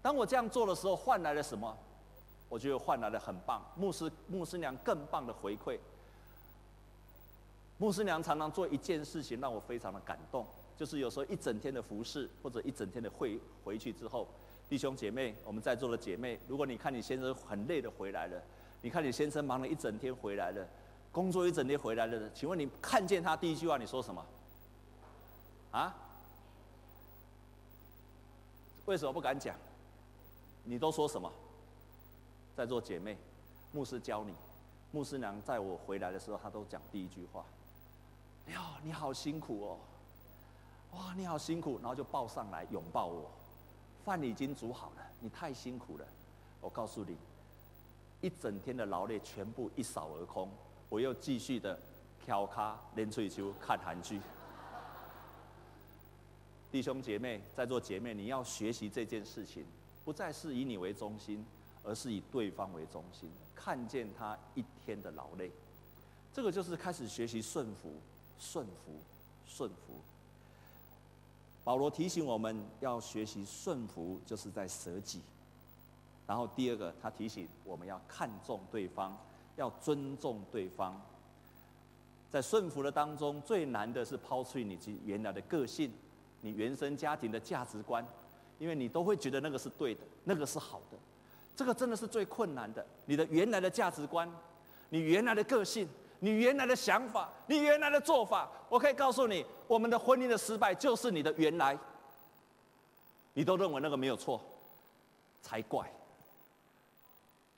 [0.01, 1.75] 当我这样做的时候，换来了什么？
[2.49, 5.79] 我觉得换来了很棒，牧师牧师娘更棒的回馈。
[7.83, 14.25] 牧师娘常常做一件事情让我非常的感动，就是有时候一整天的服侍或者一整天的会回去之后，
[14.69, 18.41] 弟兄姐妹，我们在座的姐妹，如果你看你先生很累的回来了，
[18.81, 20.65] 你看你先生忙了一整天回来了，
[21.11, 24.25] 工作一整天回来了，请问你看见他第一句话你说什么？
[25.71, 25.93] 啊？
[28.85, 29.57] 为什么不敢讲？
[30.63, 31.29] 你都说什么？
[32.55, 33.17] 在座姐妹，
[33.73, 34.33] 牧师教你，
[34.93, 37.43] 牧师娘在我回来的时候，她都讲第一句话
[38.47, 39.79] ：“哟，你好辛苦哦，
[40.93, 43.32] 哇，你好辛苦。”然后就抱上来拥抱我，
[44.03, 46.06] 饭已经煮好了，你太辛苦了。
[46.60, 47.17] 我告诉你，
[48.21, 50.49] 一整天的劳累全部一扫而空，
[50.89, 51.79] 我又继续的
[52.23, 54.19] 挑卡练喙球看韩剧。
[56.71, 59.65] 弟兄姐妹，在座姐妹，你要学习这件事情，
[60.03, 61.45] 不再是以你为中心，
[61.84, 65.51] 而是以对方为中心，看见他一天的劳累，
[66.34, 67.93] 这个就是开始学习顺服、
[68.39, 68.93] 顺服、
[69.45, 69.93] 顺服。
[71.63, 75.21] 保罗提醒我们要学习顺服，就是在舍己。
[76.27, 79.17] 然后第二个，他提醒我们要看重对方，
[79.55, 80.99] 要尊重对方。
[82.31, 85.91] 在顺服的当中，最难的是抛弃你及原来的个性。
[86.41, 88.05] 你原生家庭的价值观，
[88.59, 90.97] 因为你都会觉得那个是对的，那个是好的，
[91.55, 92.85] 这个真的是最困难的。
[93.05, 94.29] 你的原来的价值观，
[94.89, 95.87] 你原来的个性，
[96.23, 101.77] 你原来的想法，你原来的做法，我可以告诉你，我们的婚姻的失败就是你的原来。
[103.33, 104.39] 你都认为那个没有错，
[105.41, 105.91] 才怪。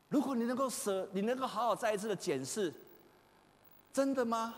[0.10, 2.74] 如果你能够舍，你能够好好再一次的检视，
[3.94, 4.56] 真的吗？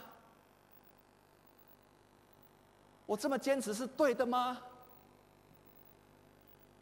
[3.06, 4.58] 我这么坚持是对的吗？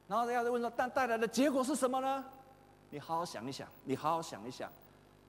[0.08, 2.24] 然后大家就问说：“但带来的结果是什么呢？”
[2.92, 4.72] 你好好想一想，你好好想一想，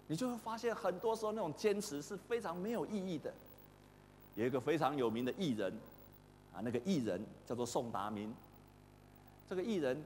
[0.06, 3.32] 你就会发现很多时候那种坚持是非常没有意义的。
[4.34, 5.72] 有一个非常有名的艺人，
[6.52, 8.34] 啊，那个艺人叫做宋达明。
[9.48, 10.02] 这个艺人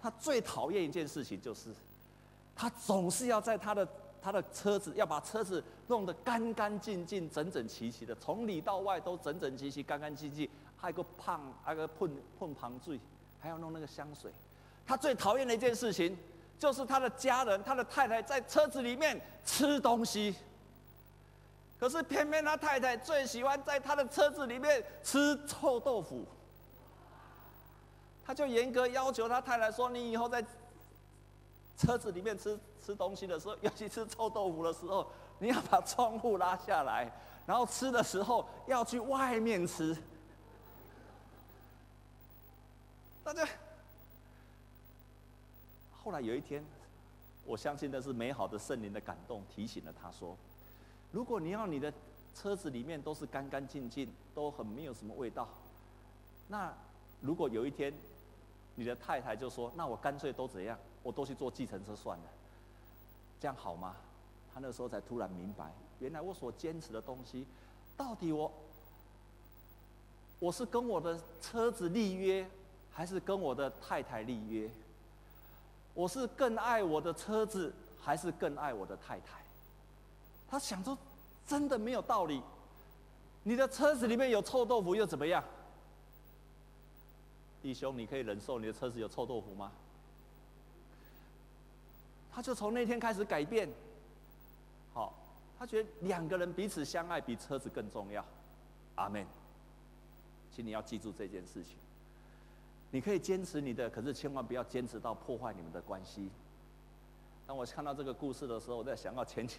[0.00, 1.74] 他最讨厌一件事情就是，
[2.54, 3.86] 他总是要在他的。
[4.24, 10.48] 他的车子要把车子弄得干干净净、整整齐齐的，从里到外都整整齐齐、干干净净。
[10.78, 12.98] 还有个胖，还有个喷喷旁醉，
[13.38, 14.32] 还要弄那个香水。
[14.86, 16.16] 他最讨厌的一件事情，
[16.58, 20.34] 就是他的家人、他的太太在车子里面吃东西。
[21.78, 26.26] 可是偏偏他太太最喜欢在他的车子里面吃臭豆腐。
[28.24, 30.42] 他就严格要求他太太说：“你以后在
[31.76, 37.10] 车子里面吃。”吃东西的时候，尤其吃臭豆腐的时候，你要把窗户拉下来，
[37.46, 39.96] 然后吃的时候要去外面吃。
[43.24, 43.48] 大家，
[46.04, 46.62] 后来有一天，
[47.46, 50.36] 我相信那是美好的圣灵的感动，提醒了他说
[51.12, 51.90] ：“如果你要你的
[52.34, 55.48] 车子里面都是干干净净，都很没有什么味道，
[56.48, 56.70] 那
[57.22, 57.90] 如果有一天
[58.74, 62.24] 你的太太就说：‘那我干脆都怎样，我都去坐计程车算了’，
[63.40, 63.96] 这样好吗？”
[64.52, 67.46] 他那时候才突然明白，原来我所坚持的东西，
[67.96, 68.52] 到底我
[70.38, 72.46] 我是跟我的车子立约。
[72.96, 74.70] 还是跟我的太太立约，
[75.94, 79.42] 我是更爱我的车子，还是更爱我的太太？
[80.48, 80.98] 他想说，
[81.46, 82.42] 真的没有道理。
[83.42, 85.42] 你的车子里面有臭豆腐又怎么样？
[87.62, 89.72] 弟兄，你可以忍受你的车子有臭豆腐吗？
[92.32, 93.68] 他就从那天开始改变。
[94.92, 95.14] 好，
[95.58, 98.24] 他觉得两个人彼此相爱比车子更重要。
[98.96, 99.24] 阿门。
[100.50, 101.76] 请你要记住这件事情。
[102.94, 106.30] 你可以坚持你的，可是千万不要坚持到破坏你们的关系。
[107.44, 109.56] 当我看到这个故事的时候，我在想到前几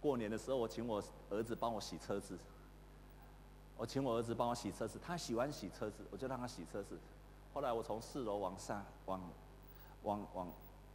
[0.00, 2.38] 过年的时候，我请我儿子帮我洗车子。
[3.76, 6.98] 我请我儿子帮我洗车子，他喜欢洗车子，我就让他洗车子。
[7.52, 9.20] 后来我从四楼往上，往
[10.04, 10.48] 往往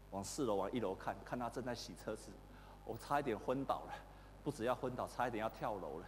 [0.09, 2.31] 往四楼往一楼看，看他正在洗车子，
[2.83, 3.93] 我差一点昏倒了，
[4.43, 6.05] 不止要昏倒，差一点要跳楼了。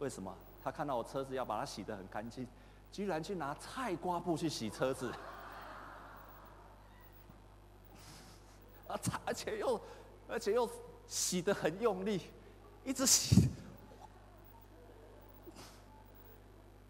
[0.00, 0.34] 为什么？
[0.60, 2.48] 他看到我车子要把它洗得很干净。
[2.92, 5.10] 居然去拿菜瓜布去洗车子，
[8.88, 9.80] 啊，而且又，
[10.28, 10.68] 而且又
[11.06, 12.22] 洗得很用力，
[12.84, 13.48] 一直洗。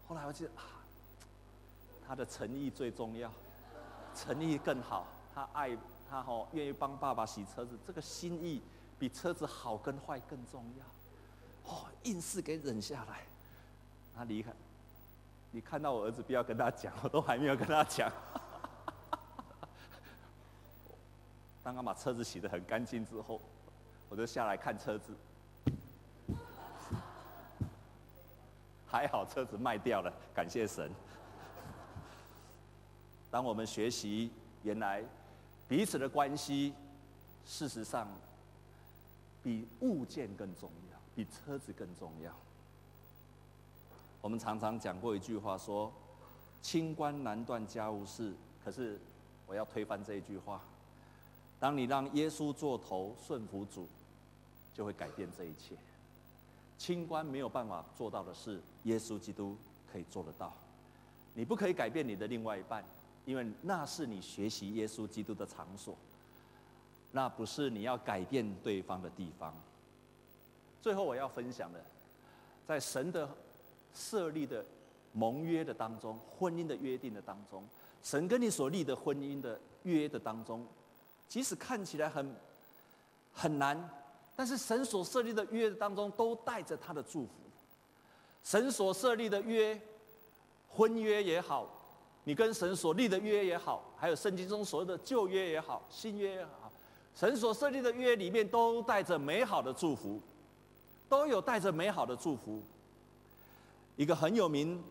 [0.07, 0.63] 后来我记得啊，
[2.07, 3.31] 他的诚意最重要，
[4.15, 5.77] 诚意更好，他爱
[6.09, 8.61] 他哦，愿意帮爸爸洗车子，这个心意
[8.99, 11.71] 比车子好跟坏更重要。
[11.71, 13.23] 哦，硬是给忍下来，
[14.15, 14.51] 他离开。
[15.51, 18.09] 你看到我儿子，不要跟他讲， 我都还没有跟他讲。
[21.61, 23.39] 当他把车子洗得很干净之后，
[24.09, 25.13] 我就下来看车子，
[28.87, 30.89] 还好车子卖掉了，感谢神。
[33.29, 34.31] 当我们学习
[34.63, 35.03] 原来
[35.67, 36.73] 彼此的关系，
[37.45, 38.07] 事实上
[39.43, 42.33] 比物件更重要，比车子更重要。
[44.21, 45.91] 我们常常讲过一句话，说
[46.61, 48.31] “清官难断家务事”，
[48.63, 48.99] 可是
[49.47, 50.61] 我要推翻这一句话。
[51.59, 53.87] 当你让耶稣做头，顺服主，
[54.75, 55.75] 就会改变这一切。
[56.77, 59.57] 清官没有办法做到的事，耶稣基督
[59.91, 60.53] 可以做得到。
[61.33, 62.83] 你不可以改变你的另外一半，
[63.25, 65.95] 因为那是你学习耶稣基督的场所，
[67.11, 69.51] 那不是你要改变对方的地方。
[70.79, 71.83] 最后我要分享的，
[72.67, 73.27] 在神的。
[73.93, 74.65] 设立的
[75.13, 77.63] 盟约的当中，婚姻的约定的当中，
[78.01, 80.65] 神跟你所立的婚姻的约的当中，
[81.27, 82.35] 即使看起来很
[83.33, 83.89] 很难，
[84.35, 87.31] 但是神所设立的约的当中都带着他的祝福。
[88.43, 89.79] 神所设立的约，
[90.67, 91.67] 婚约也好，
[92.23, 96.71] 你跟神所立的约也好，还有圣经中所谓的旧约也好，新约也好，
[97.13, 100.19] 神所设立的约里面都带着美好的祝福，
[101.07, 102.63] 都有带着美好的祝福。
[103.95, 104.81] 一个很有名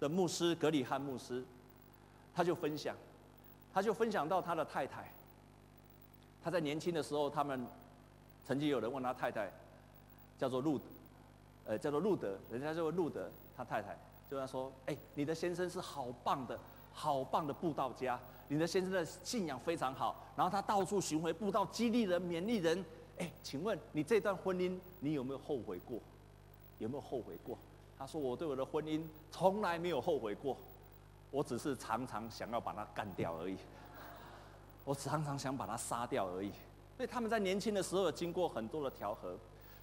[0.00, 1.44] 的牧师格里汉牧师，
[2.34, 2.96] 他就分享，
[3.72, 5.12] 他就分享到他的太太，
[6.42, 7.66] 他在年轻的时候，他们
[8.44, 9.52] 曾经有人问他太太，
[10.38, 10.80] 叫做路，
[11.64, 13.98] 呃，叫做路德，人家就路德，他太太
[14.30, 16.58] 就跟他说，哎，你的先生是好棒的，
[16.92, 22.84] 好棒的布道家，你的先生的信仰非常好，然后他到处巡回布道，激励人，勉励人，
[23.18, 25.98] 哎，请问你这段婚姻，你有没有后悔过？
[26.78, 27.56] 有没有后悔过？
[28.02, 30.56] 他说：“我对我的婚姻从来没有后悔过，
[31.30, 33.56] 我只是常常想要把它干掉而已。
[34.84, 36.50] 我常常想把它杀掉而已。
[36.96, 39.38] 所以他们在年轻的时候有经过很多的调和，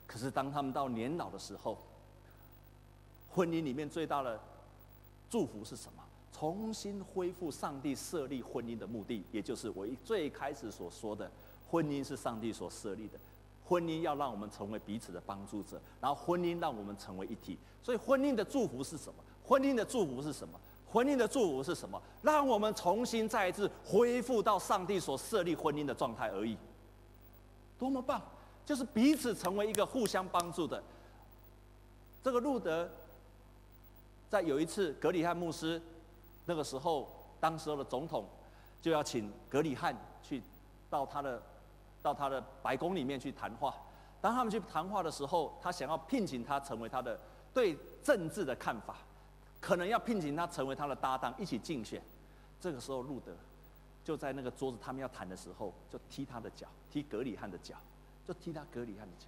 [0.06, 1.78] 可是当他们到年老的时候，
[3.30, 4.38] 婚姻里面最大的
[5.30, 6.04] 祝福是什么？
[6.34, 11.32] 重新恢复上帝设立婚姻的目的，也就是我一最开始所说的，
[11.70, 13.18] 婚姻是上帝所设立的。”
[13.70, 17.56] 婚姻要让我们成为彼此的帮助者，然后婚姻让我们成为一体。
[17.84, 19.24] 所以婚姻的祝福是什么？
[19.46, 20.60] 婚姻的祝福是什么？
[20.92, 22.02] 婚姻的祝福是什么？
[22.24, 26.58] 让我们重新再一次恢复到上帝所设立婚姻的状态而已。
[27.78, 28.20] 多么棒！
[28.66, 30.84] 就是彼此成为一个互相帮助的。
[32.24, 32.90] 这个路德
[34.32, 35.80] 在有一次格里汉牧师
[36.46, 37.08] 那个时候，
[37.40, 38.26] 当时候的总统
[38.82, 40.42] 就要请格里汉去
[40.90, 41.40] 到他的。
[42.02, 43.76] 到他的白宫里面去谈话。
[44.22, 47.20] 当他们去谈话的时候，他想要聘请他成为他的
[47.54, 48.98] 对政治的看法，
[49.62, 52.02] 可能要聘请他成为他的搭档，一起竞选。
[52.60, 53.32] 这个时候路德
[54.04, 57.76] 就在那个桌子他们要谈的时候，就踢他的脚，踢格里汉的脚，
[58.28, 59.28] 就踢他格里汉的脚。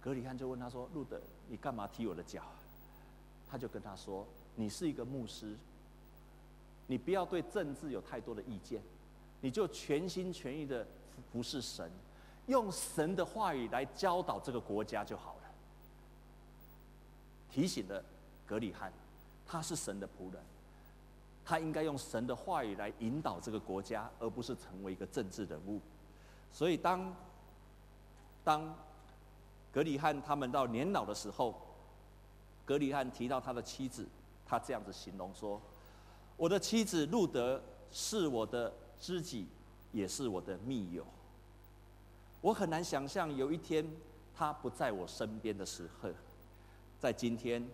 [0.00, 2.42] 格里汉就问他说：“路德，你干嘛踢我的脚？”
[3.50, 4.26] 他就跟他说
[4.56, 5.56] ：“你是一个牧师，
[6.86, 8.82] 你不要对政治有太多的意见，
[9.40, 10.86] 你就全心全意的
[11.32, 11.90] 不是神，
[12.46, 15.40] 用神的话语来教导这个国家就好了。”
[17.50, 18.02] 提醒了
[18.46, 18.92] 格里汉，
[19.46, 20.42] 他是神的仆人，
[21.44, 25.80] 他应该用神的话语来引导这个国家，而不是成为一个政治人物。
[26.52, 27.14] 所以当
[28.42, 28.74] 当
[29.72, 31.54] 格里汉他们到年老的时候，
[32.64, 34.06] 格里汉提到他的妻子，
[34.44, 35.60] 他这样子形容说
[36.36, 39.46] ：“我的妻子路德是我的知己，
[39.94, 41.06] 也是我的密友。
[42.42, 43.82] 我很难想象有一天
[44.36, 46.10] 他不在我身边的时候，
[47.00, 47.66] 在今天，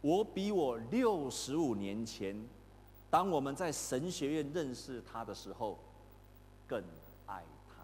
[0.00, 2.40] 我比我六十五年前，
[3.10, 5.76] 当我们在神学院认识他的时候，
[6.68, 6.80] 更
[7.26, 7.42] 爱
[7.76, 7.82] 他。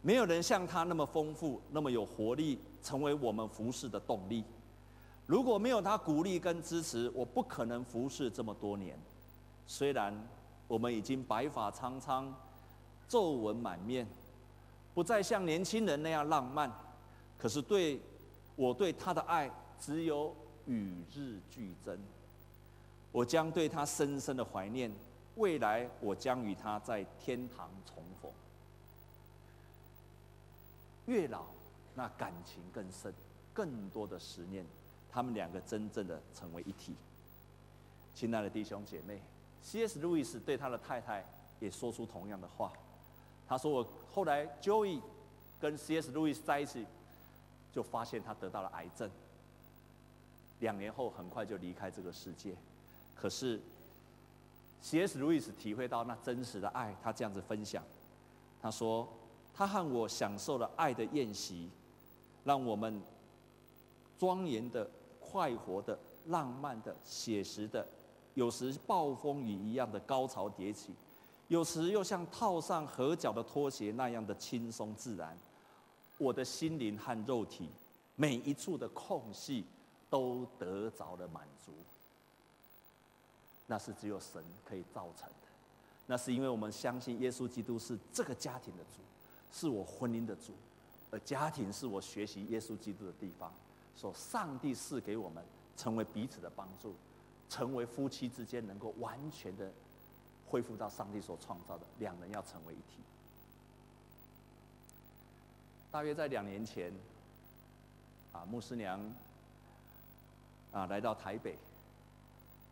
[0.00, 4.44] 没有人像他那么丰富，那么有活力。”成为我们服侍的动力。
[5.26, 8.96] 如果没有他鼓励跟支持，我不可能服侍这么多年。
[9.66, 10.14] 虽然
[10.68, 12.34] 我们已经白发苍苍、
[13.08, 14.06] 皱纹满面，
[14.94, 16.70] 不再像年轻人那样浪漫，
[17.38, 18.00] 可是对
[18.54, 20.34] 我对他的爱只有
[20.66, 21.98] 与日俱增。
[23.12, 24.92] 我将对他深深的怀念。
[25.36, 28.30] 未来我将与他在天堂重逢。
[31.06, 31.44] 越老。
[31.98, 33.10] 那感情更深，
[33.54, 34.62] 更多的思念，
[35.10, 36.94] 他们两个真正的成为一体。
[38.14, 39.22] 亲爱的弟兄姐妹
[39.62, 39.98] ，C.S.
[40.00, 41.24] 路易斯对他的太太
[41.60, 42.72] 也说出同样的话。
[43.48, 45.00] 他说：“我后来 Joey
[45.60, 46.10] 跟 C.S.
[46.12, 46.86] 路易斯在一起，
[47.72, 49.10] 就发现他得到了癌症。
[50.60, 52.54] 两年后很快就离开这个世界。
[53.14, 53.60] 可是
[54.82, 55.18] C.S.
[55.18, 57.82] 路易斯体会到那真实的爱，他这样子分享。
[58.60, 59.08] 他说：
[59.54, 61.70] 他和我享受了爱的宴席。”
[62.46, 63.02] 让我们
[64.16, 64.88] 庄严的、
[65.18, 67.84] 快活的、浪漫的、写实的，
[68.36, 70.94] 有时暴风雨一样的高潮迭起，
[71.48, 75.36] 有时又像套上合脚的拖鞋那样的轻松自然。
[76.18, 77.70] 我的心灵和肉体
[78.14, 79.64] 每一处的空隙
[80.10, 81.72] 都得着了满足。
[83.66, 85.48] 那是只有神可以造成的。
[86.06, 89.00] 那是因为我们相信耶稣基督是这个家庭的主，
[89.50, 90.52] 是我婚姻的主。
[91.10, 93.50] 而家庭是我学习耶稣基督的地方，
[93.94, 95.42] 所上帝赐给我们
[95.74, 96.94] 成为彼此的帮助，
[97.48, 99.72] 成为夫妻之间能够完全的
[100.48, 103.00] 恢复到上帝所创造的两人要成为一体。
[105.90, 106.92] 大约在两年前，
[108.32, 109.00] 啊，牧师娘
[110.72, 111.52] 啊来到台北，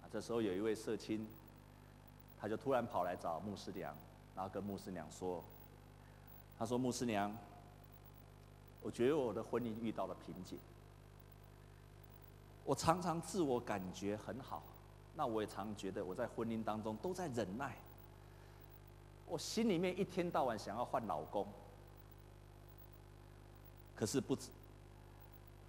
[0.02, 1.26] 啊，这时候有一位社青，
[2.40, 3.94] 他就突然跑来找牧师娘，
[4.36, 5.42] 然后跟牧师娘说，
[6.58, 7.34] 他说牧师娘。
[8.82, 10.58] 我觉得我的婚姻遇到了瓶颈。
[12.64, 14.62] 我常常自我感觉很好，
[15.14, 17.76] 那我也常觉得我在婚姻当中都在忍耐。
[19.26, 21.46] 我心里面一天到晚想要换老公，
[23.94, 24.48] 可是不止。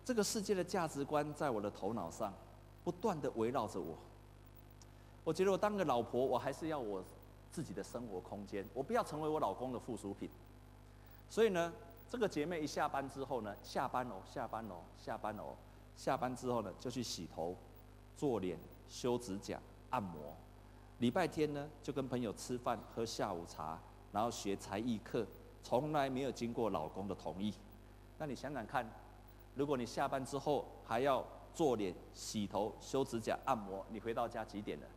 [0.04, 2.34] 这个世界的价值观在我的头脑上
[2.84, 3.98] 不断的围绕着我。
[5.24, 7.04] 我觉得我当个老婆，我还是要我
[7.52, 10.30] 自己的生活空间，我不要成为我老公的附属品。
[11.30, 11.74] 所以呢。
[12.08, 15.56] 这个姐妹一下班之后呢，下班哦，下班哦，下班哦，
[15.96, 17.56] 下班之后呢，就去洗头、
[18.18, 18.58] 做脸、
[18.90, 20.36] 修指甲、按摩。
[21.00, 23.80] 礼拜天呢，就跟朋友吃饭、喝下午茶，
[24.12, 25.26] 然后学才艺课，
[25.64, 27.54] 从来没有经过老公的同意。
[28.18, 28.90] 那你想想看，
[29.56, 34.88] 如果你下班之后还要做脸、洗头、修指甲、按摩，你回到家几点了？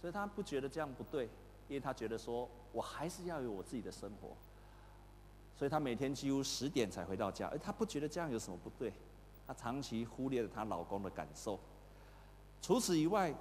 [0.00, 1.24] 所以他不觉得这样不对，
[1.68, 4.28] 因为他觉得说，我还是要有我自己的生活。
[5.56, 8.92] 所以他每天几乎十点才回到家，而他不觉得这样有什么不对，
[9.46, 11.58] 她长期忽略了她老公的感受。
[12.60, 13.34] 除此以外，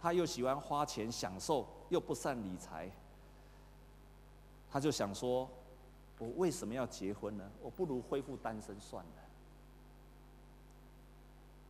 [0.00, 2.90] 她又喜欢花钱享受，又不善理财。
[4.70, 5.50] 她就想说
[6.18, 7.50] ：“我为什么要结婚呢？
[7.62, 9.12] 我不如恢复单身算了。”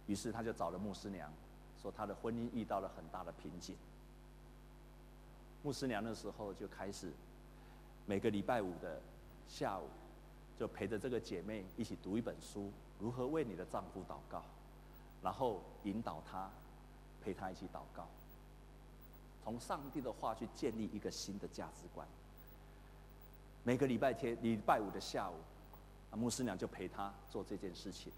[0.06, 1.32] 于是她就找了牧师娘，
[1.80, 3.76] 说她的婚姻遇到了很大的瓶颈。
[5.62, 7.12] 牧师娘那时候就开始
[8.06, 9.00] 每个礼拜五的。
[9.48, 9.88] 下午，
[10.56, 12.70] 就陪着这个姐妹一起读一本书，
[13.00, 14.42] 如何为你的丈夫祷告，
[15.22, 16.50] 然后引导他，
[17.22, 18.06] 陪他一起祷告，
[19.42, 22.06] 从上帝的话去建立一个新的价值观。
[23.64, 25.34] 每个礼拜天、礼拜五的下午，
[26.10, 28.12] 啊，牧师娘就陪他做这件事情。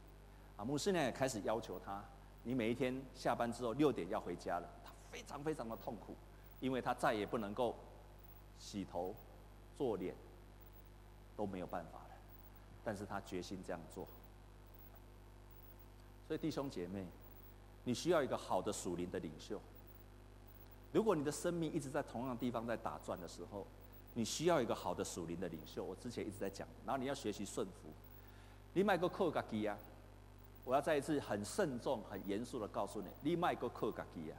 [0.56, 2.04] 啊，牧师娘也开始要求他，
[2.42, 6.14] 你每一天下班之后六点要回家了，他非常非常的痛苦，
[6.60, 7.74] 因为他再也不能够
[8.58, 9.14] 洗头、
[9.76, 10.14] 做脸，
[11.36, 12.14] 都没有办法了。
[12.84, 14.06] 但是他决心这样做。
[16.32, 17.04] 所以弟兄姐妹，
[17.84, 19.60] 你需要一个好的属灵的领袖。
[20.90, 23.66] 如果你的生命一直在同样的地方在打转的时候，
[24.14, 25.84] 你需要一个好的属灵的领袖。
[25.84, 27.90] 我之前一直在讲，然后你要学习顺服。
[28.72, 29.76] 你卖个扣嘎机啊！
[30.64, 34.38] 我要再一次很慎重、很严肃的告诉你，你卖个扣嘎机啊！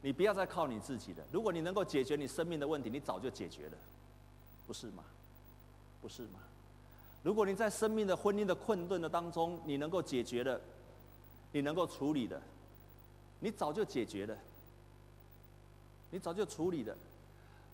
[0.00, 1.22] 你不要再靠你自己了。
[1.30, 3.76] 如果你能够解决你生命的问题，你早就解决了，
[4.66, 5.04] 不是吗？
[6.00, 6.40] 不是吗？
[7.22, 10.58] 如果你在生命的婚姻的困顿的当中，你能够解决了，
[11.52, 12.40] 你能够处理的，
[13.40, 14.36] 你早就解决了，
[16.10, 16.96] 你早就处理了，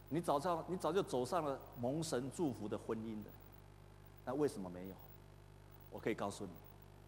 [0.09, 3.31] 你早上你早就走上了蒙神祝福的婚姻的，
[4.25, 4.95] 那为什么没有？
[5.91, 6.53] 我可以告诉你，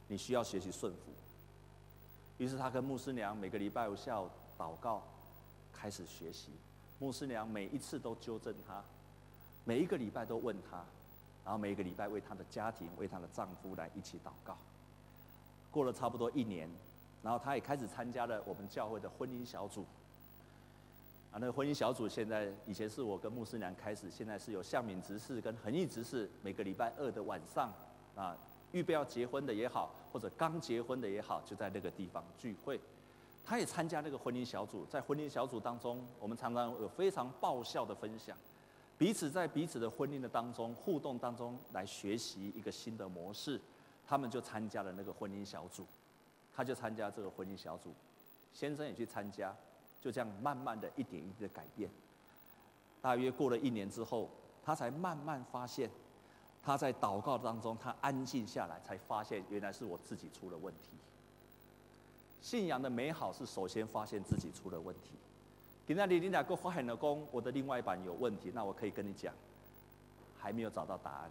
[0.09, 1.13] 你需要学习顺服。
[2.39, 5.03] 于是他跟牧师娘每个礼拜五下午祷告，
[5.73, 6.51] 开始学习。
[6.99, 8.83] 牧师娘每一次都纠正他，
[9.65, 10.85] 每一个礼拜都问他，
[11.45, 14.57] 然后每一个礼拜为他的家庭、为他的丈夫来一起祷告。
[15.77, 16.67] 过了差不多一年，
[17.23, 19.85] 然后他也开始参加了我们教会的婚姻小组。
[21.31, 27.71] 啊，那个婚姻小组现在以前是我跟牧师娘开始，现在是由向敏执事跟恒毅执事每个礼拜二的晚上
[28.15, 28.35] 啊。
[28.73, 32.81] 预备要结婚的也好，或者刚结婚的也好，就在那个地方聚会。
[33.45, 38.35] 他也参加那个婚姻小组，在婚姻小组当中，我们常常有非常爆笑的分享，
[38.97, 43.61] 彼此在彼此的婚姻的当中互动当中来学习一个新的模式。
[44.07, 45.85] 他们就参加了那个婚姻小组，
[46.55, 47.93] 他就参加这个婚姻小组，
[48.53, 49.55] 先生也去参加，
[50.01, 51.91] 就这样慢慢的一点一滴的改变。
[53.03, 54.31] 大约过了一年之后，
[54.65, 55.91] 他才慢慢发现。
[56.63, 60.91] 他在祷告当中，他安静下来，才发现原来是我自己出了问题。
[62.43, 65.13] 信仰的美好是首先发现自己出了问题。
[65.87, 69.33] 今天你你两个发现了功，我的另外一半有问题，那我可以跟你讲，
[70.37, 71.31] 还没有找到答案。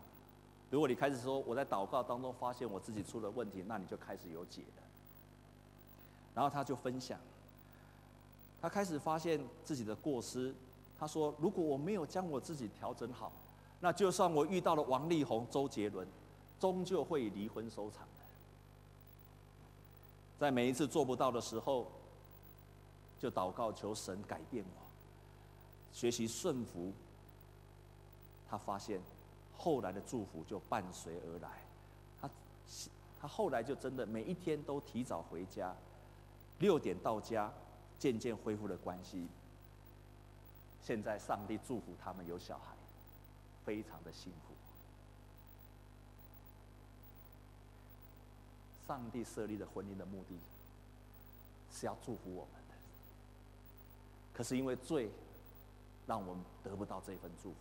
[0.70, 4.84] 如果你开始说我在祷告当中发现我自己出了问题，那你就开始有解了。
[6.34, 7.20] 然后他就分享，
[8.61, 10.53] 他开始发现自己的过失。
[10.97, 13.32] 他说：“如果我没有将我自己调整好。”
[13.82, 16.07] 那就算我遇到了王力宏、周杰伦，
[16.59, 18.24] 终究会以离婚收场的。
[20.39, 21.91] 在每一次做不到的时候，
[23.20, 24.82] 就祷告求神改变我，
[25.93, 26.93] 学习顺服。
[28.49, 29.01] 他发现
[29.57, 31.49] 后来的祝福就伴随而来。
[32.21, 32.29] 他
[33.19, 35.75] 他后来就真的每一天都提早回家，
[36.59, 37.51] 六点到家，
[37.97, 39.27] 渐渐恢复了关系。
[40.81, 42.75] 现在上帝祝福他们有小孩。
[43.65, 44.53] 非常的幸福。
[48.85, 50.39] 上帝设立的婚姻的目的，
[51.71, 52.75] 是要祝福我们的。
[54.35, 55.09] 可是因为罪，
[56.05, 57.57] 让我们得不到这份祝福。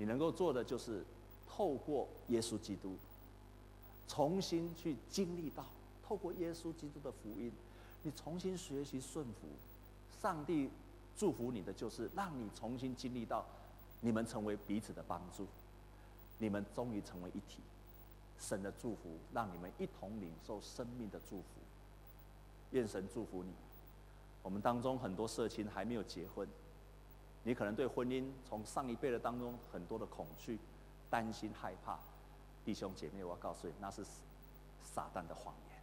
[0.00, 1.04] 你能够做的就是
[1.46, 2.96] 透过耶稣基督，
[4.08, 5.66] 重新去经历到，
[6.02, 7.52] 透过耶稣基督的福音，
[8.02, 9.46] 你重新学习顺服。
[10.22, 10.70] 上帝
[11.18, 13.44] 祝福你的，就是让你重新经历到。
[14.00, 15.46] 你们成为彼此的帮助，
[16.38, 17.60] 你们终于成为一体，
[18.38, 21.44] 神的祝福让你们一同领受生命的祝福。
[22.70, 23.52] 愿神祝福你。
[24.42, 26.48] 我们当中很多社亲还没有结婚，
[27.42, 30.58] 你可能对婚姻从上一辈的当中很多的恐惧、
[31.08, 31.98] 担心、害怕。
[32.64, 34.04] 弟兄姐妹，我告诉你，那是
[34.82, 35.78] 撒旦的谎言。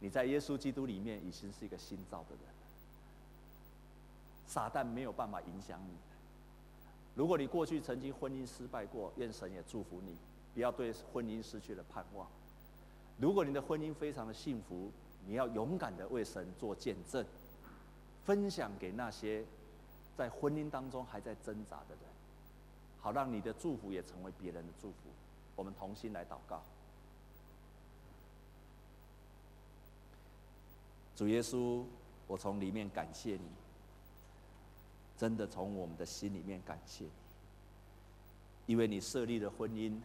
[0.00, 2.54] 你在耶稣基督里面已经是一个新造的人，
[4.46, 5.94] 撒旦没有办法影响你。
[7.14, 10.16] 如果你过去曾经婚姻失败过，愿神也祝福你，
[10.52, 12.26] 不要对婚姻失去了盼望。
[13.18, 14.90] 如果你的婚姻非常的幸福，
[15.24, 17.24] 你要勇敢的为神做见证，
[18.24, 19.44] 分享给那些
[20.16, 22.00] 在婚姻当中还在挣扎的人，
[23.00, 24.96] 好让你的祝福也成为别人的祝福。
[25.56, 26.62] 我们同心来祷告。
[31.14, 31.84] 主耶稣，
[32.26, 33.48] 我从里面感谢你。
[35.16, 37.10] 真的从我们的心里面感谢你，
[38.66, 39.96] 因为你设立了婚姻，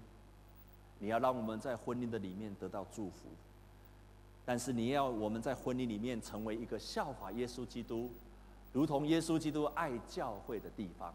[0.99, 3.27] 你要让我们在婚姻的里面得到祝福，
[4.45, 8.11] 但是你要我们在婚姻里面成为一个效法耶稣基督，
[8.71, 11.13] 如同耶稣基督爱教会的地方，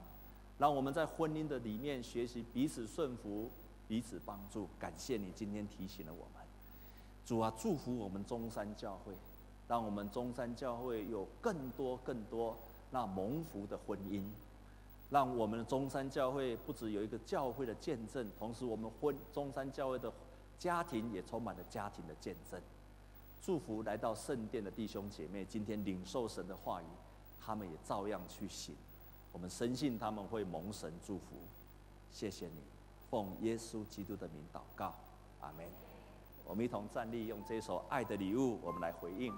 [0.59, 3.51] 让我们在婚姻的里面学习彼此顺服、
[3.87, 4.69] 彼此帮助。
[4.79, 6.45] 感谢你今天提醒了我们，
[7.25, 9.13] 主啊，祝福我们中山教会，
[9.69, 12.57] 让我们中山教会有更多更多。
[12.91, 14.23] 那蒙福的婚姻，
[15.11, 20.13] 让我们的中山教会不只有一个教会的见证，同时我们婚中山教会的
[20.59, 22.61] 家庭也充满了家庭的见证。
[23.43, 26.87] 祝福来到圣殿的弟兄姐妹，今天领受神的话语，
[27.45, 28.75] 他们也照样去行。
[29.33, 31.37] 我们深信他们会蒙神祝福。
[32.11, 32.63] 谢谢你，
[33.11, 34.95] 奉耶稣基督的名祷告，
[35.41, 35.67] 阿门。
[36.45, 39.33] 我们一同站立，用这首爱的礼物，我们来回应。